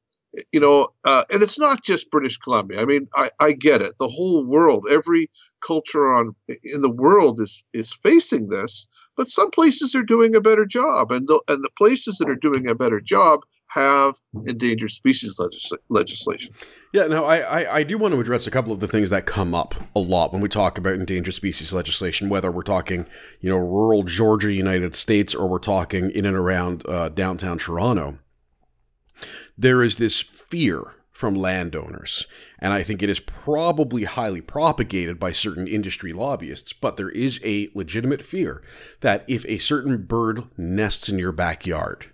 you 0.52 0.60
know, 0.60 0.90
uh, 1.06 1.24
and 1.32 1.42
it's 1.44 1.60
not 1.60 1.84
just 1.84 2.12
British 2.12 2.38
Columbia. 2.38 2.82
I 2.82 2.86
mean, 2.86 3.08
I, 3.16 3.30
I 3.40 3.52
get 3.54 3.82
it. 3.82 3.94
The 3.98 4.08
whole 4.08 4.46
world, 4.46 4.88
every 4.90 5.30
culture 5.66 6.12
on 6.12 6.36
in 6.64 6.82
the 6.82 6.90
world 6.90 7.40
is 7.40 7.64
is 7.74 7.94
facing 7.94 8.50
this, 8.50 8.88
but 9.16 9.30
some 9.30 9.52
places 9.52 9.96
are 9.96 10.04
doing 10.04 10.36
a 10.36 10.42
better 10.42 10.66
job, 10.66 11.12
and 11.12 11.28
the 11.28 11.42
and 11.48 11.64
the 11.64 11.72
places 11.78 12.18
that 12.18 12.30
are 12.30 12.36
doing 12.36 12.68
a 12.68 12.76
better 12.76 13.00
job 13.00 13.42
have 13.70 14.16
endangered 14.46 14.92
species 14.92 15.38
legisl- 15.38 15.78
legislation. 15.90 16.54
Yeah, 16.94 17.08
now 17.08 17.26
I, 17.26 17.38
I, 17.38 17.76
I, 17.78 17.84
do 17.84 17.98
want 17.98 18.14
to 18.14 18.20
address 18.20 18.48
a 18.48 18.52
couple 18.52 18.72
of 18.72 18.80
the 18.80 18.88
things 18.88 19.10
that 19.10 19.26
come 19.26 19.54
up 19.54 19.76
a 19.96 20.00
lot 20.00 20.32
when 20.32 20.42
we 20.42 20.50
talk 20.50 20.78
about 20.78 20.94
endangered 20.94 21.34
species 21.34 21.74
legislation, 21.74 22.30
whether 22.30 22.52
we're 22.52 22.64
talking, 22.64 23.06
you 23.42 23.50
know, 23.50 23.58
rural 23.58 24.04
Georgia, 24.04 24.52
United 24.54 24.96
States, 24.96 25.36
or 25.36 25.48
we're 25.48 25.60
talking 25.60 26.10
in 26.12 26.26
and 26.26 26.38
around 26.38 26.88
uh, 26.88 27.10
downtown 27.10 27.58
Toronto. 27.58 28.20
There 29.58 29.84
is 29.84 29.98
this 29.98 30.22
fear 30.22 30.94
from 31.12 31.36
landowners, 31.36 32.28
and 32.60 32.72
I 32.72 32.84
think 32.84 33.02
it 33.02 33.10
is 33.10 33.20
probably 33.20 34.04
highly 34.04 34.40
propagated 34.40 35.20
by 35.20 35.32
certain 35.32 35.68
industry 35.68 36.14
lobbyists, 36.14 36.74
but 36.74 36.96
there 36.96 37.10
is 37.10 37.42
a 37.44 37.70
legitimate 37.74 38.22
fear 38.22 38.62
that 39.02 39.26
if 39.28 39.44
a 39.46 39.58
certain 39.58 40.04
bird 40.04 40.44
nests 40.58 41.10
in 41.10 41.18
your 41.18 41.32
backyard, 41.32 42.12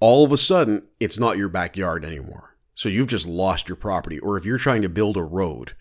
all 0.00 0.24
of 0.24 0.32
a 0.32 0.36
sudden 0.36 0.82
it's 1.00 1.18
not 1.18 1.38
your 1.38 1.48
backyard 1.48 2.04
anymore. 2.04 2.56
So 2.74 2.88
you've 2.88 3.08
just 3.08 3.26
lost 3.26 3.68
your 3.68 3.76
property. 3.76 4.18
Or 4.18 4.36
if 4.36 4.44
you're 4.44 4.58
trying 4.58 4.82
to 4.82 4.88
build 4.88 5.16
a 5.16 5.22
road 5.22 5.72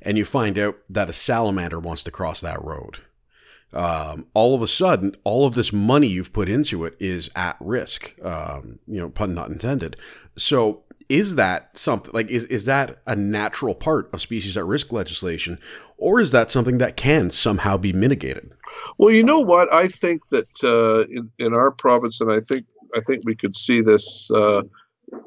and 0.00 0.16
you 0.16 0.24
find 0.24 0.58
out 0.58 0.76
that 0.88 1.10
a 1.10 1.12
salamander 1.12 1.80
wants 1.80 2.04
to 2.04 2.10
cross 2.10 2.40
that 2.40 2.62
road, 2.62 2.98
um, 3.72 4.26
all 4.34 4.54
of 4.54 4.62
a 4.62 4.68
sudden, 4.68 5.14
all 5.24 5.46
of 5.46 5.56
this 5.56 5.72
money 5.72 6.06
you've 6.06 6.32
put 6.32 6.48
into 6.48 6.84
it 6.84 6.94
is 7.00 7.28
at 7.34 7.56
risk. 7.58 8.14
Um, 8.24 8.78
you 8.86 9.00
know, 9.00 9.10
pun 9.10 9.34
not 9.34 9.50
intended. 9.50 9.96
So 10.36 10.84
is 11.08 11.34
that 11.34 11.76
something 11.78 12.10
like 12.14 12.28
is 12.28 12.44
is 12.44 12.64
that 12.64 12.98
a 13.06 13.14
natural 13.14 13.74
part 13.74 14.08
of 14.12 14.20
species 14.20 14.56
at 14.56 14.64
risk 14.64 14.92
legislation 14.92 15.58
or 15.98 16.20
is 16.20 16.30
that 16.30 16.50
something 16.50 16.78
that 16.78 16.96
can 16.96 17.30
somehow 17.30 17.76
be 17.76 17.92
mitigated 17.92 18.52
well 18.96 19.10
you 19.10 19.22
know 19.22 19.40
what 19.40 19.70
i 19.72 19.86
think 19.86 20.26
that 20.28 20.48
uh, 20.64 21.06
in, 21.12 21.30
in 21.38 21.52
our 21.52 21.70
province 21.70 22.20
and 22.20 22.32
i 22.32 22.40
think 22.40 22.64
I 22.94 23.00
think 23.00 23.22
we 23.24 23.34
could 23.34 23.54
see 23.54 23.80
this 23.80 24.30
uh, 24.30 24.62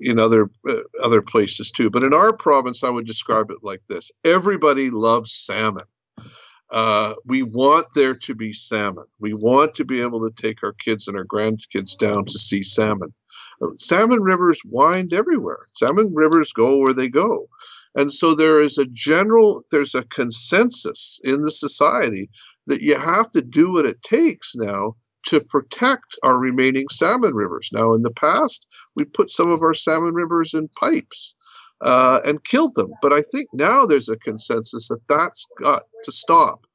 in 0.01 0.19
other 0.19 0.49
uh, 0.67 0.79
other 1.03 1.21
places 1.21 1.71
too. 1.71 1.89
But 1.89 2.03
in 2.03 2.13
our 2.13 2.33
province, 2.33 2.83
I 2.83 2.89
would 2.89 3.05
describe 3.05 3.51
it 3.51 3.59
like 3.61 3.81
this: 3.87 4.11
everybody 4.23 4.89
loves 4.89 5.33
salmon. 5.33 5.85
Uh, 6.69 7.13
we 7.25 7.43
want 7.43 7.85
there 7.95 8.13
to 8.13 8.35
be 8.35 8.51
salmon. 8.51 9.05
We 9.19 9.33
want 9.33 9.73
to 9.75 9.85
be 9.85 10.01
able 10.01 10.19
to 10.21 10.41
take 10.41 10.63
our 10.63 10.73
kids 10.73 11.07
and 11.07 11.15
our 11.15 11.25
grandkids 11.25 11.97
down 11.97 12.25
to 12.25 12.39
see 12.39 12.61
salmon. 12.63 13.13
Salmon 13.77 14.21
rivers 14.21 14.61
wind 14.65 15.13
everywhere. 15.13 15.65
Salmon 15.73 16.13
rivers 16.13 16.51
go 16.51 16.77
where 16.77 16.93
they 16.93 17.07
go. 17.07 17.47
And 17.95 18.11
so 18.11 18.35
there 18.35 18.59
is 18.59 18.77
a 18.77 18.85
general, 18.85 19.63
there's 19.71 19.95
a 19.95 20.03
consensus 20.03 21.19
in 21.23 21.41
the 21.41 21.51
society 21.51 22.29
that 22.67 22.81
you 22.81 22.99
have 22.99 23.31
to 23.31 23.41
do 23.41 23.71
what 23.71 23.87
it 23.87 24.01
takes 24.03 24.55
now 24.55 24.95
to 25.27 25.41
protect 25.41 26.17
our 26.23 26.37
remaining 26.37 26.87
salmon 26.89 27.35
rivers. 27.35 27.69
Now, 27.73 27.93
in 27.93 28.01
the 28.01 28.11
past, 28.11 28.65
we 28.95 29.03
put 29.03 29.29
some 29.29 29.51
of 29.51 29.61
our 29.61 29.73
salmon 29.73 30.13
rivers 30.13 30.53
in 30.53 30.69
pipes 30.69 31.35
uh, 31.81 32.21
and 32.23 32.43
killed 32.45 32.75
them. 32.75 32.91
But 33.01 33.11
I 33.11 33.21
think 33.21 33.49
now 33.53 33.85
there's 33.85 34.07
a 34.07 34.17
consensus 34.17 34.87
that 34.87 35.05
that's 35.09 35.45
got 35.61 35.83
to 36.05 36.11
stop 36.11 36.65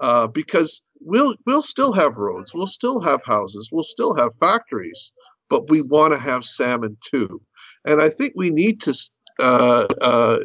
uh, 0.00 0.26
because 0.26 0.86
we'll 1.00 1.36
we'll 1.46 1.62
still 1.62 1.92
have 1.92 2.16
roads, 2.16 2.54
we'll 2.54 2.66
still 2.66 3.00
have 3.00 3.20
houses, 3.26 3.68
we'll 3.70 3.84
still 3.84 4.16
have 4.16 4.34
factories, 4.40 5.12
but 5.50 5.68
we 5.68 5.82
want 5.82 6.14
to 6.14 6.18
have 6.18 6.44
salmon 6.44 6.96
too. 7.04 7.42
And 7.84 8.00
I 8.00 8.08
think 8.08 8.32
we 8.34 8.48
need 8.48 8.80
to 8.82 8.94
uh, 9.38 9.86
uh 10.00 10.38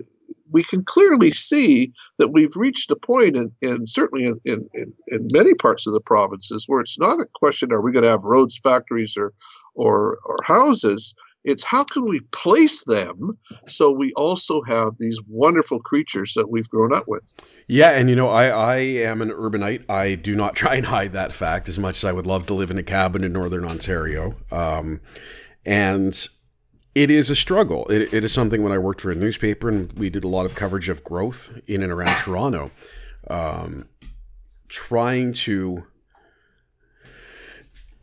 we 0.53 0.63
can 0.63 0.83
clearly 0.85 1.31
see 1.31 1.91
that 2.19 2.31
we've 2.31 2.55
reached 2.55 2.91
a 2.91 2.97
and 3.09 3.35
in, 3.35 3.51
in 3.61 3.87
certainly 3.87 4.25
in, 4.25 4.39
in, 4.45 4.69
in, 5.07 5.27
many 5.31 5.53
parts 5.53 5.87
of 5.87 5.93
the 5.93 5.99
provinces, 5.99 6.65
where 6.67 6.79
it's 6.79 6.99
not 6.99 7.19
a 7.19 7.25
question: 7.33 7.73
Are 7.73 7.81
we 7.81 7.91
going 7.91 8.03
to 8.03 8.09
have 8.09 8.23
roads, 8.23 8.59
factories, 8.63 9.15
or 9.17 9.33
or 9.73 10.19
or 10.23 10.37
houses? 10.45 11.15
It's 11.43 11.63
how 11.63 11.83
can 11.83 12.07
we 12.07 12.21
place 12.31 12.85
them 12.85 13.37
so 13.65 13.91
we 13.91 14.13
also 14.13 14.61
have 14.61 14.93
these 14.97 15.19
wonderful 15.27 15.79
creatures 15.79 16.33
that 16.35 16.49
we've 16.49 16.69
grown 16.69 16.93
up 16.93 17.03
with. 17.05 17.33
Yeah, 17.67 17.89
and 17.89 18.09
you 18.09 18.15
know, 18.15 18.29
I, 18.29 18.45
I 18.47 18.77
am 18.77 19.21
an 19.21 19.29
urbanite. 19.29 19.89
I 19.89 20.15
do 20.15 20.35
not 20.35 20.55
try 20.55 20.75
and 20.75 20.85
hide 20.85 21.11
that 21.13 21.33
fact 21.33 21.67
as 21.67 21.77
much 21.77 21.97
as 21.97 22.05
I 22.05 22.13
would 22.13 22.27
love 22.27 22.45
to 22.45 22.53
live 22.53 22.71
in 22.71 22.77
a 22.77 22.83
cabin 22.83 23.25
in 23.25 23.33
northern 23.33 23.65
Ontario. 23.65 24.35
Um, 24.51 25.01
and 25.65 26.27
it 26.95 27.09
is 27.09 27.29
a 27.29 27.35
struggle. 27.35 27.85
It, 27.87 28.13
it 28.13 28.23
is 28.23 28.31
something 28.31 28.61
when 28.61 28.71
I 28.71 28.77
worked 28.77 29.01
for 29.01 29.11
a 29.11 29.15
newspaper 29.15 29.69
and 29.69 29.91
we 29.93 30.09
did 30.09 30.23
a 30.23 30.27
lot 30.27 30.45
of 30.45 30.55
coverage 30.55 30.89
of 30.89 31.03
growth 31.03 31.59
in 31.67 31.81
and 31.81 31.91
around 31.91 32.15
Toronto, 32.17 32.71
um, 33.29 33.87
trying 34.67 35.33
to 35.33 35.85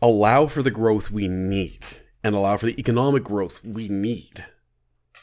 allow 0.02 0.47
for 0.47 0.62
the 0.62 0.70
growth 0.70 1.11
we 1.11 1.28
need 1.28 1.85
and 2.25 2.35
allow 2.35 2.56
for 2.56 2.66
the 2.66 2.78
economic 2.78 3.23
growth 3.23 3.62
we 3.64 3.88
need 3.88 4.44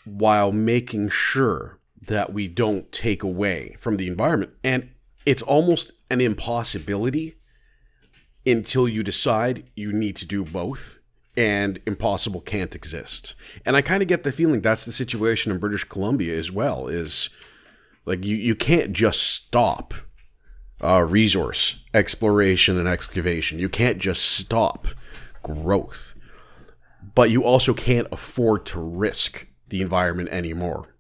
while 0.06 0.52
making 0.52 1.10
sure 1.10 1.80
that 2.08 2.32
we 2.32 2.48
don't 2.48 2.92
take 2.92 3.22
away 3.22 3.76
from 3.80 3.98
the 3.98 4.08
environment. 4.08 4.52
And 4.64 4.92
it's 5.26 5.42
almost 5.42 5.92
an 6.10 6.22
impossibility 6.22 7.36
until 8.46 8.88
you 8.88 9.04
decide 9.04 9.70
you 9.76 9.92
need 9.92 10.16
to 10.16 10.26
do 10.26 10.46
both 10.46 11.00
and 11.38 11.80
impossible 11.86 12.42
can't 12.42 12.76
exist. 12.76 13.36
And 13.64 13.78
I 13.78 13.82
kind 13.82 14.02
of 14.02 14.10
get 14.10 14.24
the 14.24 14.32
feeling 14.32 14.60
that's 14.60 14.86
the 14.86 14.92
situation 14.92 15.52
in 15.52 15.60
British 15.60 15.84
Columbia 15.84 16.38
as 16.38 16.52
well 16.52 16.88
is 16.88 17.30
like 18.06 18.26
you 18.26 18.36
you 18.36 18.56
can't 18.56 18.92
just 18.92 19.22
stop 19.22 19.94
uh, 20.84 21.04
resource 21.04 21.78
exploration 21.94 22.78
and 22.78 22.88
excavation. 22.88 23.60
You 23.60 23.70
can't 23.70 24.00
just 24.00 24.24
stop 24.24 24.88
growth. 25.44 26.16
But 27.16 27.30
you 27.32 27.44
also 27.44 27.74
can't 27.74 28.08
afford 28.12 28.66
to 28.68 28.80
risk 28.80 29.48
the 29.70 29.82
environment 29.82 30.30
anymore. 30.30 30.94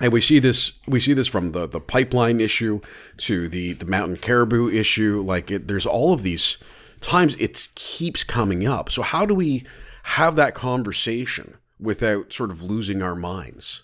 And 0.00 0.12
we 0.12 0.22
see 0.22 0.38
this 0.38 0.72
we 0.86 1.00
see 1.00 1.12
this 1.12 1.28
from 1.28 1.52
the 1.52 1.66
the 1.66 1.80
pipeline 1.80 2.40
issue 2.40 2.80
to 3.18 3.48
the 3.48 3.74
the 3.74 3.84
mountain 3.84 4.16
caribou 4.16 4.70
issue 4.70 5.22
like 5.22 5.50
it, 5.50 5.68
there's 5.68 5.84
all 5.84 6.14
of 6.14 6.22
these 6.22 6.56
times 7.00 7.36
it 7.38 7.68
keeps 7.74 8.24
coming 8.24 8.66
up. 8.66 8.90
So 8.90 9.02
how 9.02 9.26
do 9.26 9.34
we 9.34 9.64
have 10.04 10.36
that 10.36 10.54
conversation 10.54 11.56
without 11.78 12.32
sort 12.32 12.50
of 12.50 12.62
losing 12.62 13.02
our 13.02 13.14
minds? 13.14 13.82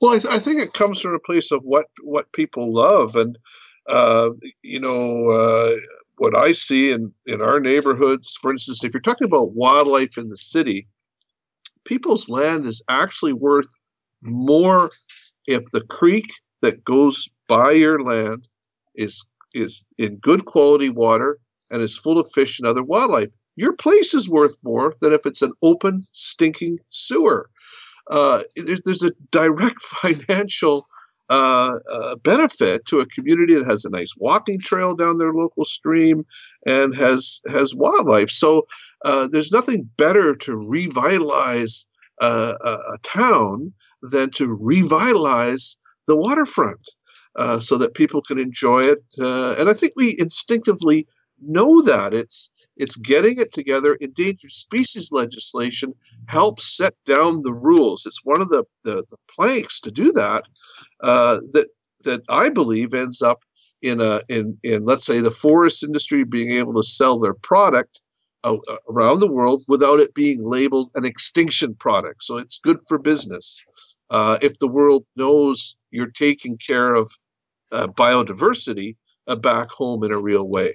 Well, 0.00 0.12
I, 0.12 0.18
th- 0.18 0.34
I 0.34 0.38
think 0.38 0.60
it 0.60 0.72
comes 0.72 1.00
from 1.00 1.14
a 1.14 1.18
place 1.18 1.50
of 1.50 1.62
what 1.64 1.86
what 2.02 2.32
people 2.32 2.72
love, 2.72 3.16
and 3.16 3.36
uh, 3.88 4.30
you 4.62 4.80
know 4.80 5.30
uh, 5.30 5.76
what 6.16 6.36
I 6.36 6.52
see 6.52 6.90
in 6.90 7.12
in 7.26 7.42
our 7.42 7.60
neighborhoods. 7.60 8.36
For 8.40 8.52
instance, 8.52 8.84
if 8.84 8.94
you're 8.94 9.00
talking 9.00 9.26
about 9.26 9.52
wildlife 9.52 10.16
in 10.16 10.28
the 10.28 10.36
city, 10.36 10.86
people's 11.84 12.28
land 12.28 12.66
is 12.66 12.82
actually 12.88 13.32
worth 13.32 13.74
more 14.22 14.90
if 15.46 15.70
the 15.72 15.82
creek 15.82 16.26
that 16.62 16.84
goes 16.84 17.28
by 17.48 17.72
your 17.72 18.02
land 18.02 18.48
is 18.94 19.28
is 19.54 19.86
in 19.98 20.16
good 20.16 20.44
quality 20.46 20.88
water 20.88 21.38
and 21.70 21.82
is 21.82 21.96
full 21.96 22.18
of 22.18 22.30
fish 22.32 22.58
and 22.58 22.68
other 22.68 22.82
wildlife. 22.82 23.28
Your 23.56 23.72
place 23.72 24.14
is 24.14 24.28
worth 24.28 24.56
more 24.62 24.94
than 25.00 25.12
if 25.12 25.26
it's 25.26 25.42
an 25.42 25.52
open, 25.62 26.02
stinking 26.12 26.78
sewer. 26.88 27.48
Uh, 28.10 28.42
there's, 28.56 28.80
there's 28.84 29.02
a 29.02 29.12
direct 29.30 29.82
financial 29.82 30.86
uh, 31.30 31.78
uh, 31.90 32.16
benefit 32.16 32.84
to 32.84 33.00
a 33.00 33.06
community 33.06 33.54
that 33.54 33.64
has 33.64 33.84
a 33.84 33.90
nice 33.90 34.12
walking 34.18 34.60
trail 34.60 34.94
down 34.94 35.16
their 35.16 35.32
local 35.32 35.64
stream 35.64 36.26
and 36.66 36.94
has 36.94 37.40
has 37.48 37.74
wildlife. 37.74 38.28
So 38.28 38.66
uh, 39.06 39.28
there's 39.28 39.50
nothing 39.50 39.88
better 39.96 40.36
to 40.36 40.56
revitalize 40.56 41.88
uh, 42.20 42.54
a, 42.62 42.70
a, 42.70 42.98
town 43.02 43.72
than 44.02 44.30
to 44.32 44.54
revitalize 44.60 45.78
the 46.06 46.16
waterfront 46.16 46.90
uh, 47.36 47.58
so 47.58 47.78
that 47.78 47.94
people 47.94 48.20
can 48.20 48.38
enjoy 48.38 48.80
it. 48.80 49.02
and 49.18 49.68
I 49.68 49.72
think 49.72 49.94
we 49.96 50.16
instinctively 50.18 51.06
know 51.40 51.82
that 51.82 52.14
it's 52.14 52.52
it's 52.76 52.96
getting 52.96 53.38
it 53.38 53.52
together. 53.52 53.94
Endangered 53.94 54.50
species 54.50 55.12
legislation 55.12 55.94
helps 56.26 56.76
set 56.76 56.94
down 57.06 57.42
the 57.42 57.52
rules. 57.54 58.04
It's 58.04 58.24
one 58.24 58.40
of 58.40 58.48
the, 58.48 58.64
the, 58.82 59.04
the 59.08 59.16
planks 59.28 59.78
to 59.80 59.92
do 59.92 60.10
that 60.12 60.44
uh, 61.02 61.40
that 61.52 61.68
that 62.02 62.22
I 62.28 62.48
believe 62.48 62.94
ends 62.94 63.22
up 63.22 63.40
in 63.82 64.00
a 64.00 64.20
in 64.28 64.58
in 64.62 64.84
let's 64.84 65.06
say 65.06 65.20
the 65.20 65.30
forest 65.30 65.84
industry 65.84 66.24
being 66.24 66.52
able 66.52 66.74
to 66.74 66.82
sell 66.82 67.18
their 67.18 67.34
product 67.34 68.00
uh, 68.42 68.56
around 68.90 69.20
the 69.20 69.30
world 69.30 69.62
without 69.68 70.00
it 70.00 70.14
being 70.14 70.42
labeled 70.42 70.90
an 70.94 71.04
extinction 71.04 71.74
product. 71.74 72.22
So 72.22 72.38
it's 72.38 72.58
good 72.58 72.78
for 72.88 72.98
business. 72.98 73.64
Uh, 74.10 74.38
if 74.42 74.58
the 74.58 74.68
world 74.68 75.04
knows 75.16 75.76
you're 75.90 76.10
taking 76.10 76.58
care 76.58 76.94
of 76.94 77.10
uh, 77.72 77.86
biodiversity 77.86 78.96
uh, 79.26 79.36
back 79.36 79.68
home 79.68 80.04
in 80.04 80.12
a 80.12 80.20
real 80.20 80.46
way. 80.48 80.72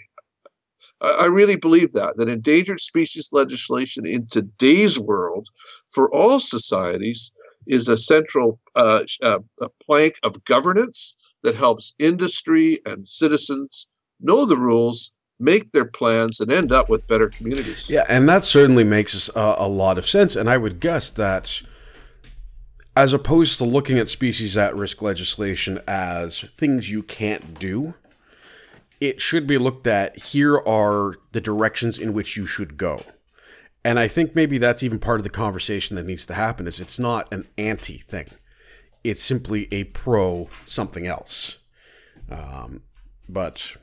I 1.02 1.26
really 1.26 1.56
believe 1.56 1.94
that, 1.94 2.18
that 2.18 2.28
endangered 2.30 2.82
species 2.82 3.30
legislation 3.32 4.06
in 4.06 4.28
today's 4.28 5.00
world 5.00 5.48
for 5.88 6.14
all 6.14 6.40
societies 6.40 7.34
is 7.68 7.88
a 7.88 7.98
central 7.98 8.60
uh, 8.76 9.04
uh, 9.22 9.40
a 9.62 9.70
plank 9.86 10.16
of 10.24 10.44
governance 10.44 11.18
that 11.44 11.56
helps 11.56 11.94
industry 12.00 12.80
and 12.86 13.08
citizens 13.08 13.88
know 14.20 14.46
the 14.46 14.58
rules, 14.58 15.14
make 15.40 15.72
their 15.72 15.86
plans, 15.86 16.40
and 16.42 16.52
end 16.52 16.74
up 16.74 16.90
with 16.90 17.08
better 17.08 17.30
communities. 17.30 17.90
Yeah, 17.90 18.06
and 18.10 18.28
that 18.28 18.44
certainly 18.44 18.84
makes 18.84 19.30
a, 19.30 19.56
a 19.58 19.68
lot 19.68 19.98
of 19.98 20.08
sense. 20.08 20.36
And 20.36 20.50
I 20.50 20.58
would 20.58 20.80
guess 20.80 21.10
that 21.12 21.62
as 22.96 23.14
opposed 23.14 23.58
to 23.60 23.64
looking 23.64 23.98
at 23.98 24.10
species 24.10 24.58
at 24.58 24.76
risk 24.76 25.02
legislation 25.02 25.80
as 25.88 26.42
things 26.58 26.92
you 26.92 27.02
can't 27.02 27.58
do, 27.58 27.94
it 29.00 29.22
should 29.22 29.48
be 29.48 29.58
looked 29.58 29.88
at 29.88 30.18
here 30.20 30.58
are 30.58 31.16
the 31.32 31.42
directions 31.42 31.98
in 31.98 32.14
which 32.14 32.36
you 32.36 32.46
should 32.46 32.78
go. 32.78 33.02
And 33.84 33.98
I 33.98 34.08
think 34.08 34.36
maybe 34.36 34.58
that's 34.58 34.84
even 34.84 35.00
part 35.00 35.20
of 35.20 35.24
the 35.24 35.30
conversation 35.30 35.96
that 35.96 36.06
needs 36.06 36.26
to 36.26 36.34
happen 36.34 36.68
is 36.68 36.80
it's 36.80 37.00
not 37.00 37.32
an 37.34 37.48
anti 37.58 38.00
thing. 38.00 38.28
It's 39.04 39.24
simply 39.24 39.68
a 39.72 39.86
pro 39.86 40.50
something 40.66 41.08
else. 41.08 41.60
Um, 42.30 42.84
but 43.28 43.76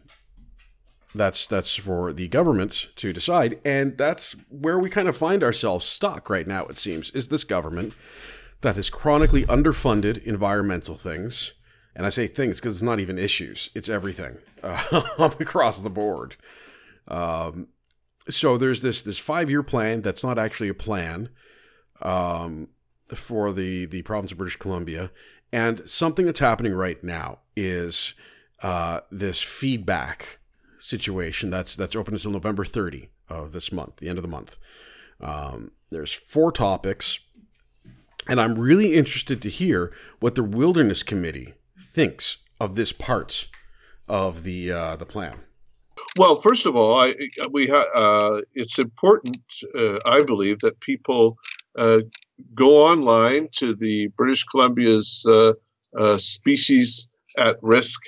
that's 1.14 1.46
that's 1.46 1.74
for 1.74 2.12
the 2.12 2.28
government 2.28 2.88
to 2.96 3.12
decide 3.12 3.58
and 3.64 3.96
that's 3.96 4.36
where 4.50 4.78
we 4.78 4.90
kind 4.90 5.08
of 5.08 5.16
find 5.16 5.42
ourselves 5.42 5.86
stuck 5.86 6.28
right 6.28 6.46
now 6.46 6.66
it 6.66 6.76
seems 6.76 7.10
is 7.12 7.28
this 7.28 7.42
government 7.42 7.94
that 8.60 8.76
has 8.76 8.90
chronically 8.90 9.44
underfunded 9.46 10.22
environmental 10.24 10.94
things 10.94 11.54
and 11.96 12.04
I 12.04 12.10
say 12.10 12.26
things 12.26 12.60
because 12.60 12.76
it's 12.76 12.82
not 12.82 13.00
even 13.00 13.18
issues; 13.18 13.70
it's 13.74 13.88
everything 13.88 14.36
uh, 14.62 15.02
across 15.40 15.80
the 15.80 15.90
board. 15.90 16.36
Um, 17.08 17.68
so 18.28 18.58
there's 18.58 18.82
this 18.82 19.02
this 19.02 19.18
five 19.18 19.48
year 19.50 19.62
plan 19.62 20.02
that's 20.02 20.22
not 20.22 20.38
actually 20.38 20.68
a 20.68 20.74
plan 20.74 21.30
um, 22.02 22.68
for 23.14 23.50
the 23.50 23.86
the 23.86 24.02
province 24.02 24.30
of 24.30 24.38
British 24.38 24.56
Columbia, 24.56 25.10
and 25.50 25.88
something 25.88 26.26
that's 26.26 26.40
happening 26.40 26.74
right 26.74 27.02
now 27.02 27.38
is 27.56 28.14
uh, 28.62 29.00
this 29.10 29.40
feedback 29.40 30.38
situation 30.78 31.48
that's 31.48 31.74
that's 31.76 31.96
open 31.96 32.14
until 32.14 32.30
November 32.30 32.64
30 32.66 33.08
of 33.30 33.52
this 33.52 33.72
month, 33.72 33.96
the 33.96 34.08
end 34.08 34.18
of 34.18 34.22
the 34.22 34.28
month. 34.28 34.58
Um, 35.18 35.72
there's 35.90 36.12
four 36.12 36.52
topics, 36.52 37.20
and 38.28 38.38
I'm 38.38 38.58
really 38.58 38.92
interested 38.92 39.40
to 39.40 39.48
hear 39.48 39.92
what 40.20 40.34
the 40.34 40.42
Wilderness 40.42 41.02
Committee 41.02 41.54
thinks 41.80 42.38
of 42.60 42.74
this 42.74 42.92
part 42.92 43.48
of 44.08 44.44
the 44.44 44.72
uh, 44.72 44.96
the 44.96 45.06
plan? 45.06 45.38
Well, 46.18 46.36
first 46.36 46.66
of 46.66 46.76
all, 46.76 46.98
I 46.98 47.14
we 47.50 47.66
ha- 47.66 47.90
uh, 47.94 48.42
it's 48.54 48.78
important, 48.78 49.38
uh, 49.74 49.98
I 50.06 50.22
believe, 50.22 50.60
that 50.60 50.80
people 50.80 51.36
uh, 51.76 52.00
go 52.54 52.86
online 52.86 53.48
to 53.56 53.74
the 53.74 54.08
British 54.08 54.44
Columbia's 54.44 55.24
uh, 55.28 55.52
uh, 55.98 56.16
species 56.16 57.08
at 57.38 57.56
risk 57.62 58.00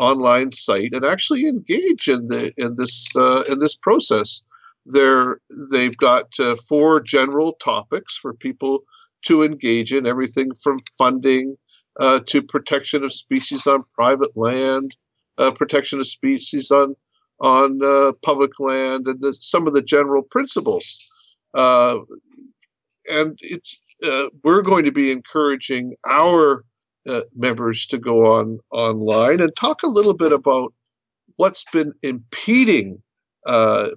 online 0.00 0.50
site 0.50 0.92
and 0.92 1.04
actually 1.04 1.46
engage 1.46 2.08
in 2.08 2.26
the 2.28 2.52
in 2.56 2.76
this 2.76 3.14
in 3.48 3.58
this 3.60 3.76
process. 3.76 4.42
They're, 4.86 5.40
they've 5.70 5.96
got 5.96 6.34
four 6.66 7.00
general 7.00 7.52
topics 7.52 8.16
for 8.16 8.32
people 8.32 8.80
to 9.26 9.42
engage 9.42 9.92
in, 9.92 10.06
everything 10.06 10.52
from 10.54 10.78
funding 10.98 11.56
uh, 11.98 12.20
to 12.26 12.42
protection 12.42 13.02
of 13.02 13.12
species 13.12 13.66
on 13.66 13.84
private 13.94 14.36
land, 14.36 14.96
uh, 15.38 15.50
protection 15.50 15.98
of 16.00 16.06
species 16.06 16.70
on 16.70 16.94
on 17.40 17.82
uh, 17.82 18.12
public 18.22 18.60
land, 18.60 19.06
and 19.06 19.18
the, 19.22 19.32
some 19.40 19.66
of 19.66 19.72
the 19.72 19.82
general 19.82 20.22
principles. 20.22 21.00
Uh, 21.54 21.98
and 23.10 23.38
it's 23.40 23.82
uh, 24.06 24.28
we're 24.44 24.62
going 24.62 24.84
to 24.84 24.92
be 24.92 25.10
encouraging 25.10 25.94
our 26.06 26.64
uh, 27.08 27.22
members 27.34 27.86
to 27.86 27.98
go 27.98 28.32
on 28.32 28.60
online 28.70 29.40
and 29.40 29.52
talk 29.56 29.82
a 29.82 29.88
little 29.88 30.14
bit 30.14 30.32
about 30.32 30.72
what's 31.36 31.64
been 31.72 31.92
impeding 32.02 33.02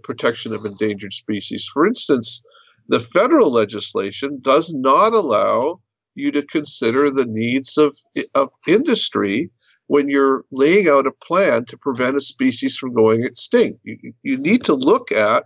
protection 0.03 0.55
of 0.55 0.65
endangered 0.65 1.11
species. 1.11 1.69
For 1.73 1.85
instance, 1.85 2.41
the 2.87 3.01
federal 3.01 3.51
legislation 3.51 4.39
does 4.41 4.73
not 4.73 5.13
allow 5.13 5.81
you 6.15 6.31
to 6.31 6.41
consider 6.43 7.09
the 7.09 7.25
needs 7.25 7.77
of, 7.77 7.97
of 8.35 8.49
industry 8.67 9.49
when 9.87 10.09
you're 10.09 10.45
laying 10.51 10.87
out 10.87 11.07
a 11.07 11.11
plan 11.11 11.65
to 11.65 11.77
prevent 11.77 12.15
a 12.15 12.21
species 12.21 12.77
from 12.77 12.93
going 12.93 13.23
extinct. 13.23 13.79
You, 13.83 14.13
you 14.23 14.37
need 14.37 14.63
to 14.65 14.73
look 14.73 15.11
at 15.11 15.45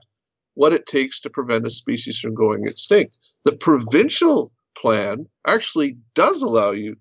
what 0.54 0.74
it 0.74 0.86
takes 0.86 1.20
to 1.22 1.30
prevent 1.30 1.68
a 1.68 1.72
species 1.72 2.20
from 2.20 2.34
going 2.34 2.66
extinct. 2.66 3.18
The 3.44 3.56
provincial 3.56 4.52
plan 4.76 5.28
actually 5.46 5.98
does 6.16 6.42
allow 6.42 6.72
you 6.72 6.96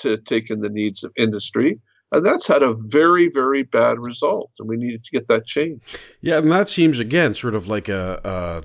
to 0.00 0.16
take 0.18 0.50
in 0.50 0.60
the 0.60 0.68
needs 0.68 1.02
of 1.04 1.12
industry. 1.16 1.80
And 2.12 2.24
that's 2.24 2.46
had 2.46 2.62
a 2.62 2.74
very, 2.74 3.28
very 3.28 3.62
bad 3.62 3.98
result, 3.98 4.50
and 4.58 4.68
we 4.68 4.76
needed 4.76 5.04
to 5.04 5.10
get 5.10 5.28
that 5.28 5.44
changed. 5.44 5.98
Yeah, 6.22 6.38
and 6.38 6.50
that 6.50 6.68
seems 6.68 7.00
again 7.00 7.34
sort 7.34 7.54
of 7.54 7.68
like 7.68 7.88
a, 7.88 8.64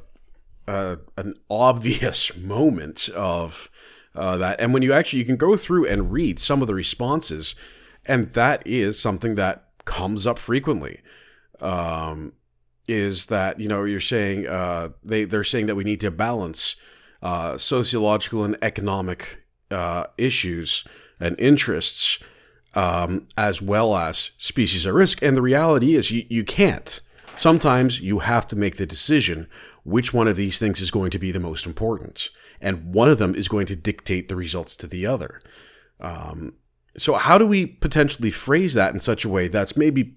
a, 0.67 0.71
a 0.71 0.99
an 1.17 1.35
obvious 1.49 2.35
moment 2.41 3.09
of 3.09 3.69
uh, 4.15 4.37
that. 4.37 4.59
And 4.59 4.73
when 4.73 4.83
you 4.83 4.93
actually 4.93 5.19
you 5.19 5.25
can 5.25 5.37
go 5.37 5.57
through 5.57 5.87
and 5.87 6.11
read 6.11 6.39
some 6.39 6.61
of 6.61 6.67
the 6.67 6.75
responses, 6.75 7.55
and 8.05 8.31
that 8.33 8.65
is 8.65 8.99
something 8.99 9.35
that 9.35 9.65
comes 9.85 10.27
up 10.27 10.39
frequently. 10.39 11.01
Um, 11.59 12.33
is 12.87 13.27
that 13.27 13.59
you 13.59 13.67
know 13.67 13.83
you're 13.85 14.01
saying 14.01 14.47
uh, 14.47 14.89
they 15.03 15.23
they're 15.23 15.43
saying 15.43 15.67
that 15.67 15.75
we 15.75 15.83
need 15.83 16.01
to 16.01 16.11
balance 16.11 16.75
uh, 17.21 17.57
sociological 17.57 18.43
and 18.43 18.57
economic 18.61 19.43
uh, 19.71 20.05
issues 20.17 20.83
and 21.19 21.39
interests 21.39 22.19
um, 22.75 23.27
as 23.37 23.61
well 23.61 23.95
as 23.95 24.31
species 24.37 24.85
at 24.85 24.93
risk, 24.93 25.21
and 25.21 25.37
the 25.37 25.41
reality 25.41 25.95
is 25.95 26.11
you, 26.11 26.25
you 26.27 26.43
can't. 26.43 26.99
Sometimes 27.37 27.99
you 27.99 28.19
have 28.19 28.47
to 28.47 28.55
make 28.55 28.77
the 28.77 28.85
decision 28.85 29.47
which 29.83 30.13
one 30.13 30.27
of 30.27 30.35
these 30.35 30.59
things 30.59 30.81
is 30.81 30.91
going 30.91 31.11
to 31.11 31.19
be 31.19 31.31
the 31.31 31.39
most 31.39 31.65
important 31.65 32.29
and 32.63 32.93
one 32.93 33.09
of 33.09 33.19
them 33.19 33.35
is 33.35 33.47
going 33.47 33.65
to 33.67 33.75
dictate 33.75 34.29
the 34.29 34.35
results 34.35 34.75
to 34.77 34.87
the 34.87 35.05
other. 35.05 35.41
Um, 35.99 36.53
so, 36.97 37.15
how 37.15 37.37
do 37.37 37.45
we 37.45 37.65
potentially 37.65 38.31
phrase 38.31 38.73
that 38.73 38.93
in 38.93 38.99
such 38.99 39.25
a 39.25 39.29
way 39.29 39.47
that's 39.47 39.75
maybe 39.75 40.15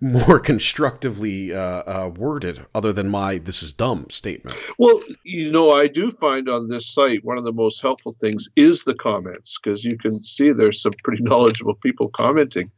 more 0.00 0.38
constructively 0.52 1.52
uh, 1.52 1.58
uh, 1.60 2.12
worded, 2.16 2.64
other 2.74 2.92
than 2.92 3.08
my 3.08 3.38
"this 3.38 3.62
is 3.62 3.72
dumb" 3.72 4.06
statement. 4.10 4.56
Well, 4.78 5.00
you 5.24 5.50
know, 5.50 5.72
I 5.72 5.88
do 5.88 6.10
find 6.10 6.48
on 6.48 6.68
this 6.68 6.92
site 6.92 7.24
one 7.24 7.38
of 7.38 7.44
the 7.44 7.52
most 7.52 7.80
helpful 7.80 8.12
things 8.12 8.48
is 8.56 8.84
the 8.84 8.94
comments 8.94 9.58
because 9.58 9.84
you 9.84 9.96
can 9.98 10.12
see 10.12 10.50
there's 10.50 10.80
some 10.80 10.92
pretty 11.04 11.22
knowledgeable 11.24 11.74
people 11.74 12.08
commenting. 12.08 12.70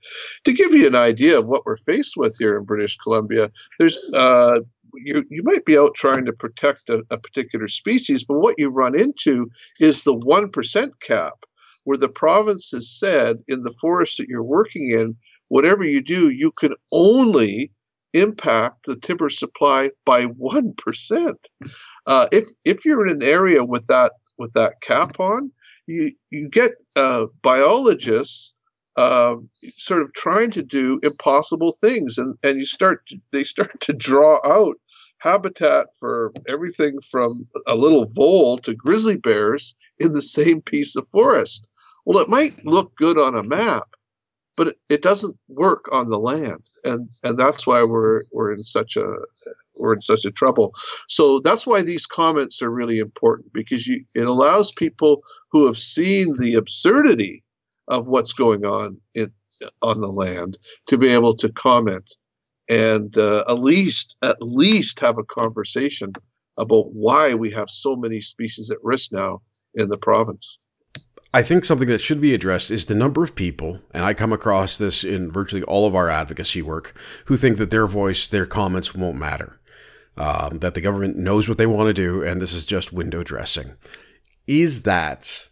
To 0.44 0.52
give 0.52 0.74
you 0.74 0.86
an 0.86 0.96
idea 0.96 1.38
of 1.38 1.46
what 1.46 1.66
we're 1.66 1.76
faced 1.76 2.16
with 2.16 2.36
here 2.38 2.56
in 2.56 2.64
British 2.64 2.96
Columbia, 2.98 3.50
there's 3.78 3.98
uh, 4.14 4.60
you 4.94 5.24
you 5.30 5.42
might 5.42 5.64
be 5.64 5.78
out 5.78 5.94
trying 5.94 6.24
to 6.26 6.32
protect 6.32 6.88
a, 6.88 7.02
a 7.10 7.18
particular 7.18 7.68
species, 7.68 8.24
but 8.24 8.38
what 8.38 8.56
you 8.58 8.68
run 8.68 8.98
into 8.98 9.50
is 9.78 10.02
the 10.02 10.14
one 10.14 10.50
percent 10.50 11.00
cap, 11.00 11.44
where 11.84 11.98
the 11.98 12.08
province 12.08 12.70
has 12.70 12.90
said 12.90 13.38
in 13.48 13.62
the 13.62 13.74
forest 13.80 14.18
that 14.18 14.28
you're 14.28 14.42
working 14.42 14.90
in 14.90 15.16
whatever 15.48 15.84
you 15.84 16.00
do, 16.00 16.30
you 16.30 16.50
can 16.52 16.74
only 16.92 17.70
impact 18.12 18.86
the 18.86 18.96
timber 18.96 19.28
supply 19.28 19.90
by 20.04 20.24
one 20.24 20.72
percent. 20.74 21.48
Uh, 22.06 22.26
if 22.32 22.46
if 22.64 22.84
you're 22.84 23.06
in 23.06 23.12
an 23.12 23.22
area 23.22 23.62
with 23.64 23.86
that 23.86 24.12
with 24.38 24.52
that 24.54 24.80
cap 24.80 25.20
on, 25.20 25.50
you 25.86 26.12
you 26.30 26.48
get 26.48 26.72
uh, 26.96 27.26
biologists 27.42 28.54
uh, 28.96 29.36
sort 29.62 30.02
of 30.02 30.12
trying 30.12 30.50
to 30.50 30.62
do 30.62 31.00
impossible 31.02 31.72
things, 31.72 32.18
and 32.18 32.36
and 32.42 32.58
you 32.58 32.64
start 32.64 33.06
to, 33.06 33.16
they 33.32 33.44
start 33.44 33.80
to 33.80 33.92
draw 33.92 34.40
out 34.44 34.76
habitat 35.18 35.86
for 35.98 36.32
everything 36.48 36.98
from 37.10 37.46
a 37.66 37.74
little 37.74 38.06
vole 38.06 38.58
to 38.58 38.74
grizzly 38.74 39.16
bears 39.16 39.76
in 39.98 40.12
the 40.12 40.22
same 40.22 40.60
piece 40.62 40.96
of 40.96 41.06
forest. 41.08 41.68
Well, 42.04 42.18
it 42.18 42.28
might 42.28 42.64
look 42.64 42.94
good 42.96 43.18
on 43.18 43.36
a 43.36 43.42
map, 43.42 43.88
but 44.56 44.68
it, 44.68 44.78
it 44.88 45.02
doesn't 45.02 45.36
work 45.48 45.88
on 45.92 46.08
the 46.08 46.18
land. 46.18 46.62
And 46.84 47.08
and 47.22 47.38
that's 47.38 47.66
why 47.66 47.82
we're 47.82 48.22
we're 48.32 48.52
in 48.52 48.62
such 48.62 48.96
a 48.96 49.06
we're 49.76 49.94
in 49.94 50.00
such 50.00 50.24
a 50.24 50.30
trouble. 50.30 50.74
So 51.08 51.40
that's 51.40 51.66
why 51.66 51.82
these 51.82 52.06
comments 52.06 52.62
are 52.62 52.70
really 52.70 52.98
important 52.98 53.52
because 53.52 53.86
you 53.86 54.04
it 54.14 54.26
allows 54.26 54.72
people 54.72 55.22
who 55.52 55.66
have 55.66 55.78
seen 55.78 56.36
the 56.38 56.54
absurdity 56.54 57.44
of 57.90 58.06
what's 58.06 58.32
going 58.32 58.64
on 58.64 58.96
in 59.14 59.30
on 59.82 60.00
the 60.00 60.10
land 60.10 60.56
to 60.86 60.96
be 60.96 61.08
able 61.08 61.34
to 61.34 61.52
comment 61.52 62.16
and 62.70 63.18
uh, 63.18 63.44
at 63.48 63.58
least 63.58 64.16
at 64.22 64.40
least 64.40 65.00
have 65.00 65.18
a 65.18 65.24
conversation 65.24 66.12
about 66.56 66.86
why 66.92 67.34
we 67.34 67.50
have 67.50 67.68
so 67.68 67.94
many 67.94 68.20
species 68.20 68.70
at 68.70 68.78
risk 68.82 69.12
now 69.12 69.42
in 69.74 69.88
the 69.88 69.98
province 69.98 70.58
I 71.32 71.42
think 71.42 71.64
something 71.64 71.86
that 71.88 72.00
should 72.00 72.20
be 72.20 72.34
addressed 72.34 72.72
is 72.72 72.86
the 72.86 72.94
number 72.96 73.22
of 73.22 73.36
people, 73.36 73.78
and 73.94 74.04
I 74.04 74.14
come 74.14 74.32
across 74.32 74.76
this 74.76 75.04
in 75.04 75.30
virtually 75.30 75.62
all 75.62 75.86
of 75.86 75.94
our 75.94 76.08
advocacy 76.08 76.60
work, 76.60 76.92
who 77.26 77.36
think 77.36 77.56
that 77.58 77.70
their 77.70 77.86
voice, 77.86 78.26
their 78.26 78.46
comments 78.46 78.96
won't 78.96 79.16
matter. 79.16 79.60
Um, 80.16 80.58
that 80.58 80.74
the 80.74 80.80
government 80.80 81.16
knows 81.16 81.48
what 81.48 81.56
they 81.56 81.66
want 81.66 81.86
to 81.86 81.92
do, 81.94 82.20
and 82.20 82.42
this 82.42 82.52
is 82.52 82.66
just 82.66 82.92
window 82.92 83.22
dressing. 83.22 83.74
Is 84.48 84.82
that 84.82 85.49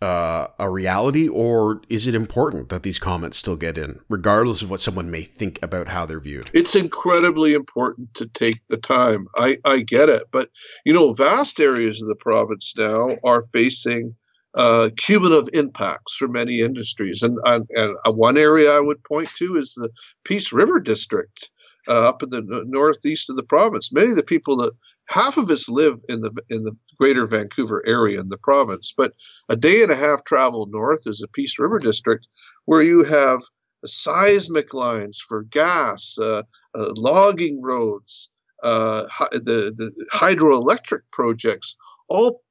uh, 0.00 0.46
a 0.58 0.70
reality, 0.70 1.28
or 1.28 1.82
is 1.88 2.06
it 2.06 2.14
important 2.14 2.68
that 2.68 2.82
these 2.82 2.98
comments 2.98 3.36
still 3.36 3.56
get 3.56 3.76
in, 3.76 4.00
regardless 4.08 4.62
of 4.62 4.70
what 4.70 4.80
someone 4.80 5.10
may 5.10 5.22
think 5.22 5.58
about 5.62 5.88
how 5.88 6.06
they're 6.06 6.20
viewed? 6.20 6.50
It's 6.54 6.76
incredibly 6.76 7.54
important 7.54 8.14
to 8.14 8.26
take 8.26 8.64
the 8.68 8.76
time. 8.76 9.26
I, 9.36 9.58
I 9.64 9.80
get 9.80 10.08
it. 10.08 10.24
But, 10.30 10.50
you 10.84 10.92
know, 10.92 11.12
vast 11.12 11.58
areas 11.60 12.00
of 12.00 12.08
the 12.08 12.14
province 12.14 12.74
now 12.76 13.16
are 13.24 13.42
facing 13.52 14.14
uh, 14.54 14.90
cumulative 14.96 15.48
impacts 15.52 16.16
for 16.16 16.28
many 16.28 16.60
industries. 16.60 17.22
And, 17.22 17.38
and, 17.44 17.66
and, 17.74 17.96
one 18.16 18.38
area 18.38 18.72
I 18.72 18.80
would 18.80 19.02
point 19.04 19.28
to 19.38 19.56
is 19.56 19.74
the 19.74 19.90
Peace 20.24 20.52
River 20.52 20.80
District 20.80 21.50
uh, 21.88 22.08
up 22.08 22.22
in 22.22 22.30
the 22.30 22.64
northeast 22.66 23.30
of 23.30 23.36
the 23.36 23.42
province. 23.42 23.92
Many 23.92 24.10
of 24.10 24.16
the 24.16 24.22
people 24.22 24.56
that 24.58 24.72
half 25.08 25.36
of 25.36 25.50
us 25.50 25.68
live 25.68 26.00
in 26.08 26.20
the 26.20 26.32
in 26.50 26.64
the 26.64 26.76
greater 26.98 27.26
Vancouver 27.26 27.82
area 27.86 28.20
in 28.20 28.28
the 28.28 28.36
province, 28.36 28.92
but 28.96 29.12
a 29.48 29.56
day 29.56 29.82
and 29.82 29.92
a 29.92 29.96
half 29.96 30.24
travel 30.24 30.66
north 30.70 31.02
is 31.06 31.18
the 31.18 31.28
Peace 31.28 31.58
River 31.58 31.78
District, 31.78 32.26
where 32.66 32.82
you 32.82 33.04
have 33.04 33.42
seismic 33.86 34.74
lines 34.74 35.20
for 35.20 35.44
gas, 35.44 36.18
uh, 36.18 36.42
uh 36.74 36.92
logging 36.96 37.62
roads, 37.62 38.30
uh, 38.62 39.02
the 39.32 39.72
the 39.76 39.92
hydroelectric 40.12 41.00
projects, 41.12 41.76
all 42.08 42.42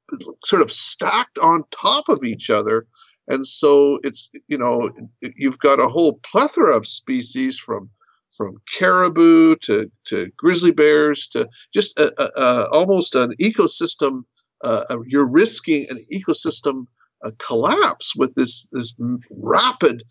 sort 0.44 0.62
of 0.62 0.72
stacked 0.72 1.38
on 1.38 1.64
top 1.70 2.08
of 2.08 2.24
each 2.24 2.50
other. 2.50 2.86
And 3.30 3.46
so 3.46 3.98
it's, 4.02 4.30
you 4.48 4.56
know, 4.56 4.90
you've 5.20 5.58
got 5.58 5.80
a 5.80 5.88
whole 5.88 6.18
plethora 6.22 6.74
of 6.74 6.86
species 6.86 7.58
from 7.58 7.90
from 8.38 8.56
caribou 8.72 9.56
to, 9.56 9.90
to 10.06 10.30
grizzly 10.36 10.70
bears 10.70 11.26
to 11.26 11.46
just 11.74 11.98
a, 11.98 12.10
a, 12.22 12.42
a, 12.42 12.70
almost 12.70 13.14
an 13.14 13.34
ecosystem. 13.40 14.22
Uh, 14.64 14.84
you're 15.06 15.28
risking 15.28 15.86
an 15.90 15.98
ecosystem 16.12 16.86
uh, 17.24 17.32
collapse 17.38 18.14
with 18.14 18.34
this 18.36 18.68
this 18.70 18.94
rapid 19.30 20.04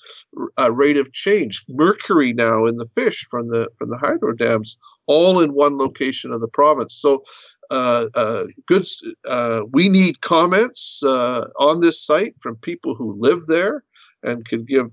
uh, 0.60 0.72
rate 0.74 0.98
of 0.98 1.14
change. 1.14 1.64
Mercury 1.70 2.34
now 2.34 2.66
in 2.66 2.78
the 2.78 2.88
fish 2.88 3.26
from 3.32 3.48
the 3.48 3.68
from 3.78 3.90
the 3.90 3.98
hydro 3.98 4.34
dams, 4.34 4.78
all 5.06 5.40
in 5.40 5.54
one 5.54 5.78
location 5.78 6.34
of 6.34 6.42
the 6.42 6.50
province. 6.50 6.96
So 6.96 7.24
uh, 7.72 8.08
uh, 8.16 8.46
good. 8.66 8.86
Uh, 9.28 9.62
we 9.72 9.90
need 9.90 10.22
comments 10.22 11.02
on 11.04 11.80
this 11.80 12.06
site 12.06 12.36
from 12.40 12.56
people 12.58 12.96
who 12.96 13.20
live 13.20 13.48
there 13.48 13.84
and 14.24 14.46
can 14.46 14.66
give 14.66 14.88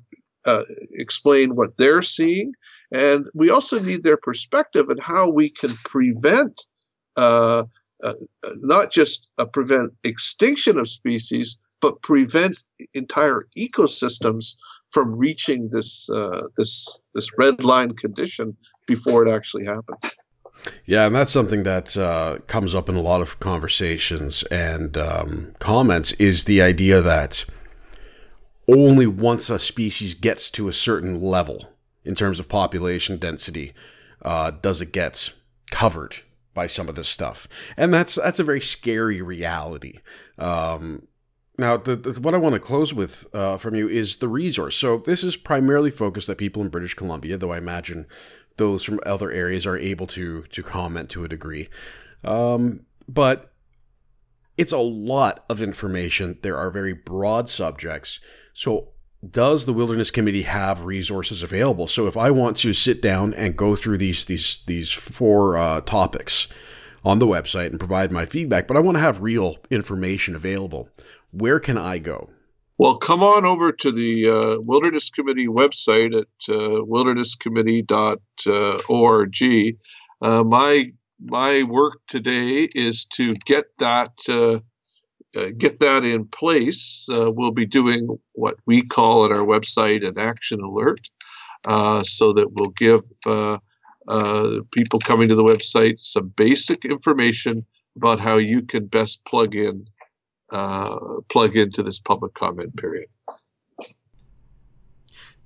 explain 0.92 1.56
what 1.56 1.76
they're 1.78 2.02
seeing, 2.02 2.52
and 2.94 3.26
we 3.34 3.50
also 3.50 3.80
need 3.80 4.04
their 4.04 4.16
perspective 4.16 4.88
and 4.88 5.02
how 5.02 5.28
we 5.28 5.50
can 5.50 5.70
prevent 5.84 6.62
uh, 7.16 7.64
not 8.56 8.92
just 8.92 9.28
prevent 9.52 9.92
extinction 10.04 10.78
of 10.78 10.88
species, 10.88 11.58
but 11.80 12.00
prevent 12.02 12.58
entire 12.92 13.46
ecosystems 13.58 14.54
from 14.90 15.16
reaching 15.16 15.68
this 15.70 16.08
this 16.56 17.00
this 17.14 17.28
red 17.36 17.64
line 17.64 17.94
condition 17.94 18.56
before 18.86 19.26
it 19.26 19.30
actually 19.30 19.64
happens. 19.64 20.16
Yeah, 20.86 21.06
and 21.06 21.14
that's 21.14 21.32
something 21.32 21.64
that 21.64 21.96
uh, 21.96 22.38
comes 22.46 22.74
up 22.74 22.88
in 22.88 22.94
a 22.94 23.02
lot 23.02 23.20
of 23.20 23.38
conversations 23.40 24.44
and 24.44 24.96
um, 24.96 25.54
comments 25.58 26.12
is 26.12 26.44
the 26.44 26.62
idea 26.62 27.02
that 27.02 27.44
only 28.68 29.06
once 29.06 29.50
a 29.50 29.58
species 29.58 30.14
gets 30.14 30.48
to 30.50 30.68
a 30.68 30.72
certain 30.72 31.20
level 31.20 31.73
in 32.04 32.14
terms 32.14 32.40
of 32.40 32.48
population 32.48 33.16
density 33.16 33.72
uh, 34.22 34.50
does 34.50 34.80
it 34.80 34.92
get 34.92 35.32
covered 35.70 36.16
by 36.52 36.66
some 36.66 36.88
of 36.88 36.94
this 36.94 37.08
stuff, 37.08 37.48
and 37.76 37.92
that's 37.92 38.14
that's 38.14 38.38
a 38.38 38.44
very 38.44 38.60
scary 38.60 39.20
reality. 39.20 40.00
Um, 40.38 41.08
now, 41.58 41.76
the, 41.76 41.94
the, 41.94 42.20
what 42.20 42.34
I 42.34 42.38
want 42.38 42.54
to 42.54 42.60
close 42.60 42.92
with 42.92 43.26
uh, 43.34 43.58
from 43.58 43.74
you 43.74 43.88
is 43.88 44.16
the 44.16 44.28
resource. 44.28 44.76
So, 44.76 44.98
this 44.98 45.22
is 45.22 45.36
primarily 45.36 45.90
focused 45.90 46.28
at 46.28 46.38
people 46.38 46.62
in 46.62 46.68
British 46.68 46.94
Columbia, 46.94 47.36
though 47.36 47.52
I 47.52 47.58
imagine 47.58 48.06
those 48.56 48.82
from 48.82 49.00
other 49.04 49.30
areas 49.30 49.66
are 49.66 49.76
able 49.76 50.06
to 50.08 50.42
to 50.42 50.62
comment 50.62 51.10
to 51.10 51.24
a 51.24 51.28
degree. 51.28 51.68
Um, 52.24 52.86
but 53.08 53.52
it's 54.56 54.72
a 54.72 54.78
lot 54.78 55.44
of 55.48 55.60
information. 55.60 56.38
There 56.42 56.56
are 56.56 56.70
very 56.70 56.92
broad 56.92 57.48
subjects. 57.48 58.20
So 58.52 58.93
does 59.30 59.66
the 59.66 59.72
wilderness 59.72 60.10
committee 60.10 60.42
have 60.42 60.84
resources 60.84 61.42
available 61.42 61.86
so 61.86 62.06
if 62.06 62.16
i 62.16 62.30
want 62.30 62.56
to 62.56 62.72
sit 62.72 63.00
down 63.00 63.32
and 63.34 63.56
go 63.56 63.76
through 63.76 63.98
these 63.98 64.24
these 64.24 64.60
these 64.66 64.90
four 64.90 65.56
uh, 65.56 65.80
topics 65.82 66.48
on 67.04 67.18
the 67.18 67.26
website 67.26 67.66
and 67.66 67.78
provide 67.78 68.10
my 68.10 68.26
feedback 68.26 68.66
but 68.66 68.76
i 68.76 68.80
want 68.80 68.96
to 68.96 69.00
have 69.00 69.22
real 69.22 69.58
information 69.70 70.34
available 70.34 70.88
where 71.30 71.60
can 71.60 71.78
i 71.78 71.98
go 71.98 72.28
well, 72.76 72.96
come 72.96 73.22
on 73.22 73.46
over 73.46 73.70
to 73.70 73.92
the 73.92 74.28
uh, 74.28 74.58
Wilderness 74.58 75.08
Committee 75.08 75.46
website 75.46 76.12
at 76.12 76.26
uh, 76.48 76.82
wildernesscommittee.org. 76.82 79.78
Uh, 80.20 80.44
my 80.44 80.86
my 81.20 81.62
work 81.62 82.00
today 82.08 82.68
is 82.74 83.04
to 83.04 83.32
get 83.46 83.66
that 83.78 84.10
uh, 85.36 85.40
uh, 85.40 85.50
get 85.56 85.80
that 85.80 86.04
in 86.04 86.26
place. 86.26 87.08
Uh, 87.12 87.30
we'll 87.30 87.50
be 87.50 87.66
doing 87.66 88.18
what 88.32 88.56
we 88.66 88.82
call 88.82 89.24
at 89.24 89.30
our 89.30 89.44
website 89.44 90.06
an 90.06 90.18
action 90.18 90.60
alert, 90.60 91.08
so 92.04 92.32
that 92.32 92.52
we'll 92.52 92.70
give 92.70 93.02
people 94.70 94.98
coming 95.00 95.28
to 95.28 95.34
the 95.34 95.44
website 95.44 96.00
some 96.00 96.28
basic 96.28 96.84
information 96.84 97.64
about 97.96 98.20
how 98.20 98.36
you 98.36 98.62
can 98.62 98.86
best 98.86 99.24
plug 99.24 99.54
in 99.54 99.86
uh, 100.50 100.96
plug 101.28 101.56
into 101.56 101.82
this 101.82 101.98
public 101.98 102.34
comment 102.34 102.76
period. 102.76 103.08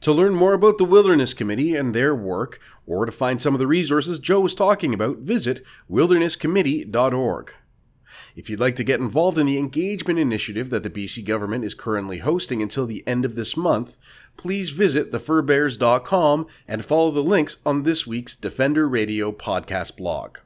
To 0.03 0.13
learn 0.13 0.35
more 0.35 0.53
about 0.53 0.79
the 0.79 0.85
Wilderness 0.85 1.35
Committee 1.35 1.75
and 1.75 1.95
their 1.95 2.15
work, 2.15 2.61
or 2.87 3.05
to 3.05 3.13
find 3.13 3.41
some 3.41 3.55
of 3.55 3.59
the 3.59 3.67
resources 3.67 4.19
Joe 4.19 4.41
was 4.41 4.55
talking 4.55 4.95
about, 4.95 5.19
visit 5.19 5.65
wildernesscommittee.org. 5.91 7.55
If 8.37 8.49
you'd 8.49 8.61
like 8.61 8.77
to 8.77 8.85
get 8.85 9.01
involved 9.01 9.39
in 9.39 9.47
the 9.47 9.59
engagement 9.59 10.19
initiative 10.19 10.71
that 10.71 10.83
the 10.83 10.91
BC 10.91 11.25
government 11.25 11.65
is 11.65 11.75
currently 11.75 12.19
hosting 12.19 12.63
until 12.63 12.87
the 12.87 13.03
end 13.07 13.25
of 13.25 13.35
this 13.35 13.57
month, 13.57 13.97
please 14.37 14.71
visit 14.71 15.13
thefurbearers.com 15.13 16.47
and 16.67 16.85
follow 16.85 17.11
the 17.11 17.23
links 17.23 17.59
on 17.65 17.83
this 17.83 18.07
week's 18.07 18.37
Defender 18.37 18.89
Radio 18.89 19.33
podcast 19.33 19.97
blog. 19.97 20.39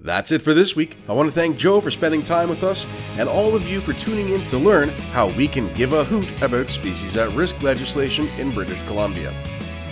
That's 0.00 0.32
it 0.32 0.42
for 0.42 0.52
this 0.52 0.74
week. 0.74 0.96
I 1.08 1.12
want 1.12 1.28
to 1.28 1.34
thank 1.34 1.56
Joe 1.56 1.80
for 1.80 1.92
spending 1.92 2.24
time 2.24 2.48
with 2.48 2.64
us 2.64 2.86
and 3.12 3.28
all 3.28 3.54
of 3.54 3.68
you 3.68 3.80
for 3.80 3.92
tuning 3.92 4.30
in 4.30 4.42
to 4.44 4.58
learn 4.58 4.88
how 5.12 5.28
we 5.28 5.46
can 5.46 5.72
give 5.74 5.92
a 5.92 6.04
hoot 6.04 6.28
about 6.42 6.68
species 6.68 7.16
at 7.16 7.30
risk 7.32 7.62
legislation 7.62 8.26
in 8.38 8.50
British 8.50 8.82
Columbia. 8.86 9.32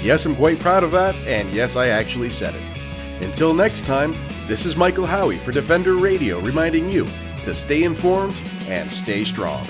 Yes, 0.03 0.27
I'm 0.27 0.35
quite 0.35 0.59
proud 0.59 0.83
of 0.83 0.91
that, 0.93 1.15
and 1.27 1.53
yes, 1.53 1.77
I 1.77 1.89
actually 1.89 2.31
said 2.31 2.55
it. 2.55 2.80
Until 3.21 3.53
next 3.53 3.85
time, 3.85 4.15
this 4.47 4.65
is 4.65 4.77
Michael 4.77 5.05
Howie 5.05 5.37
for 5.37 5.53
Defender 5.53 5.97
Radio 5.97 6.41
reminding 6.41 6.91
you 6.91 7.07
to 7.45 7.53
stay 7.53 7.83
informed 7.83 8.41
and 8.67 8.91
stay 8.91 9.25
strong. 9.25 9.67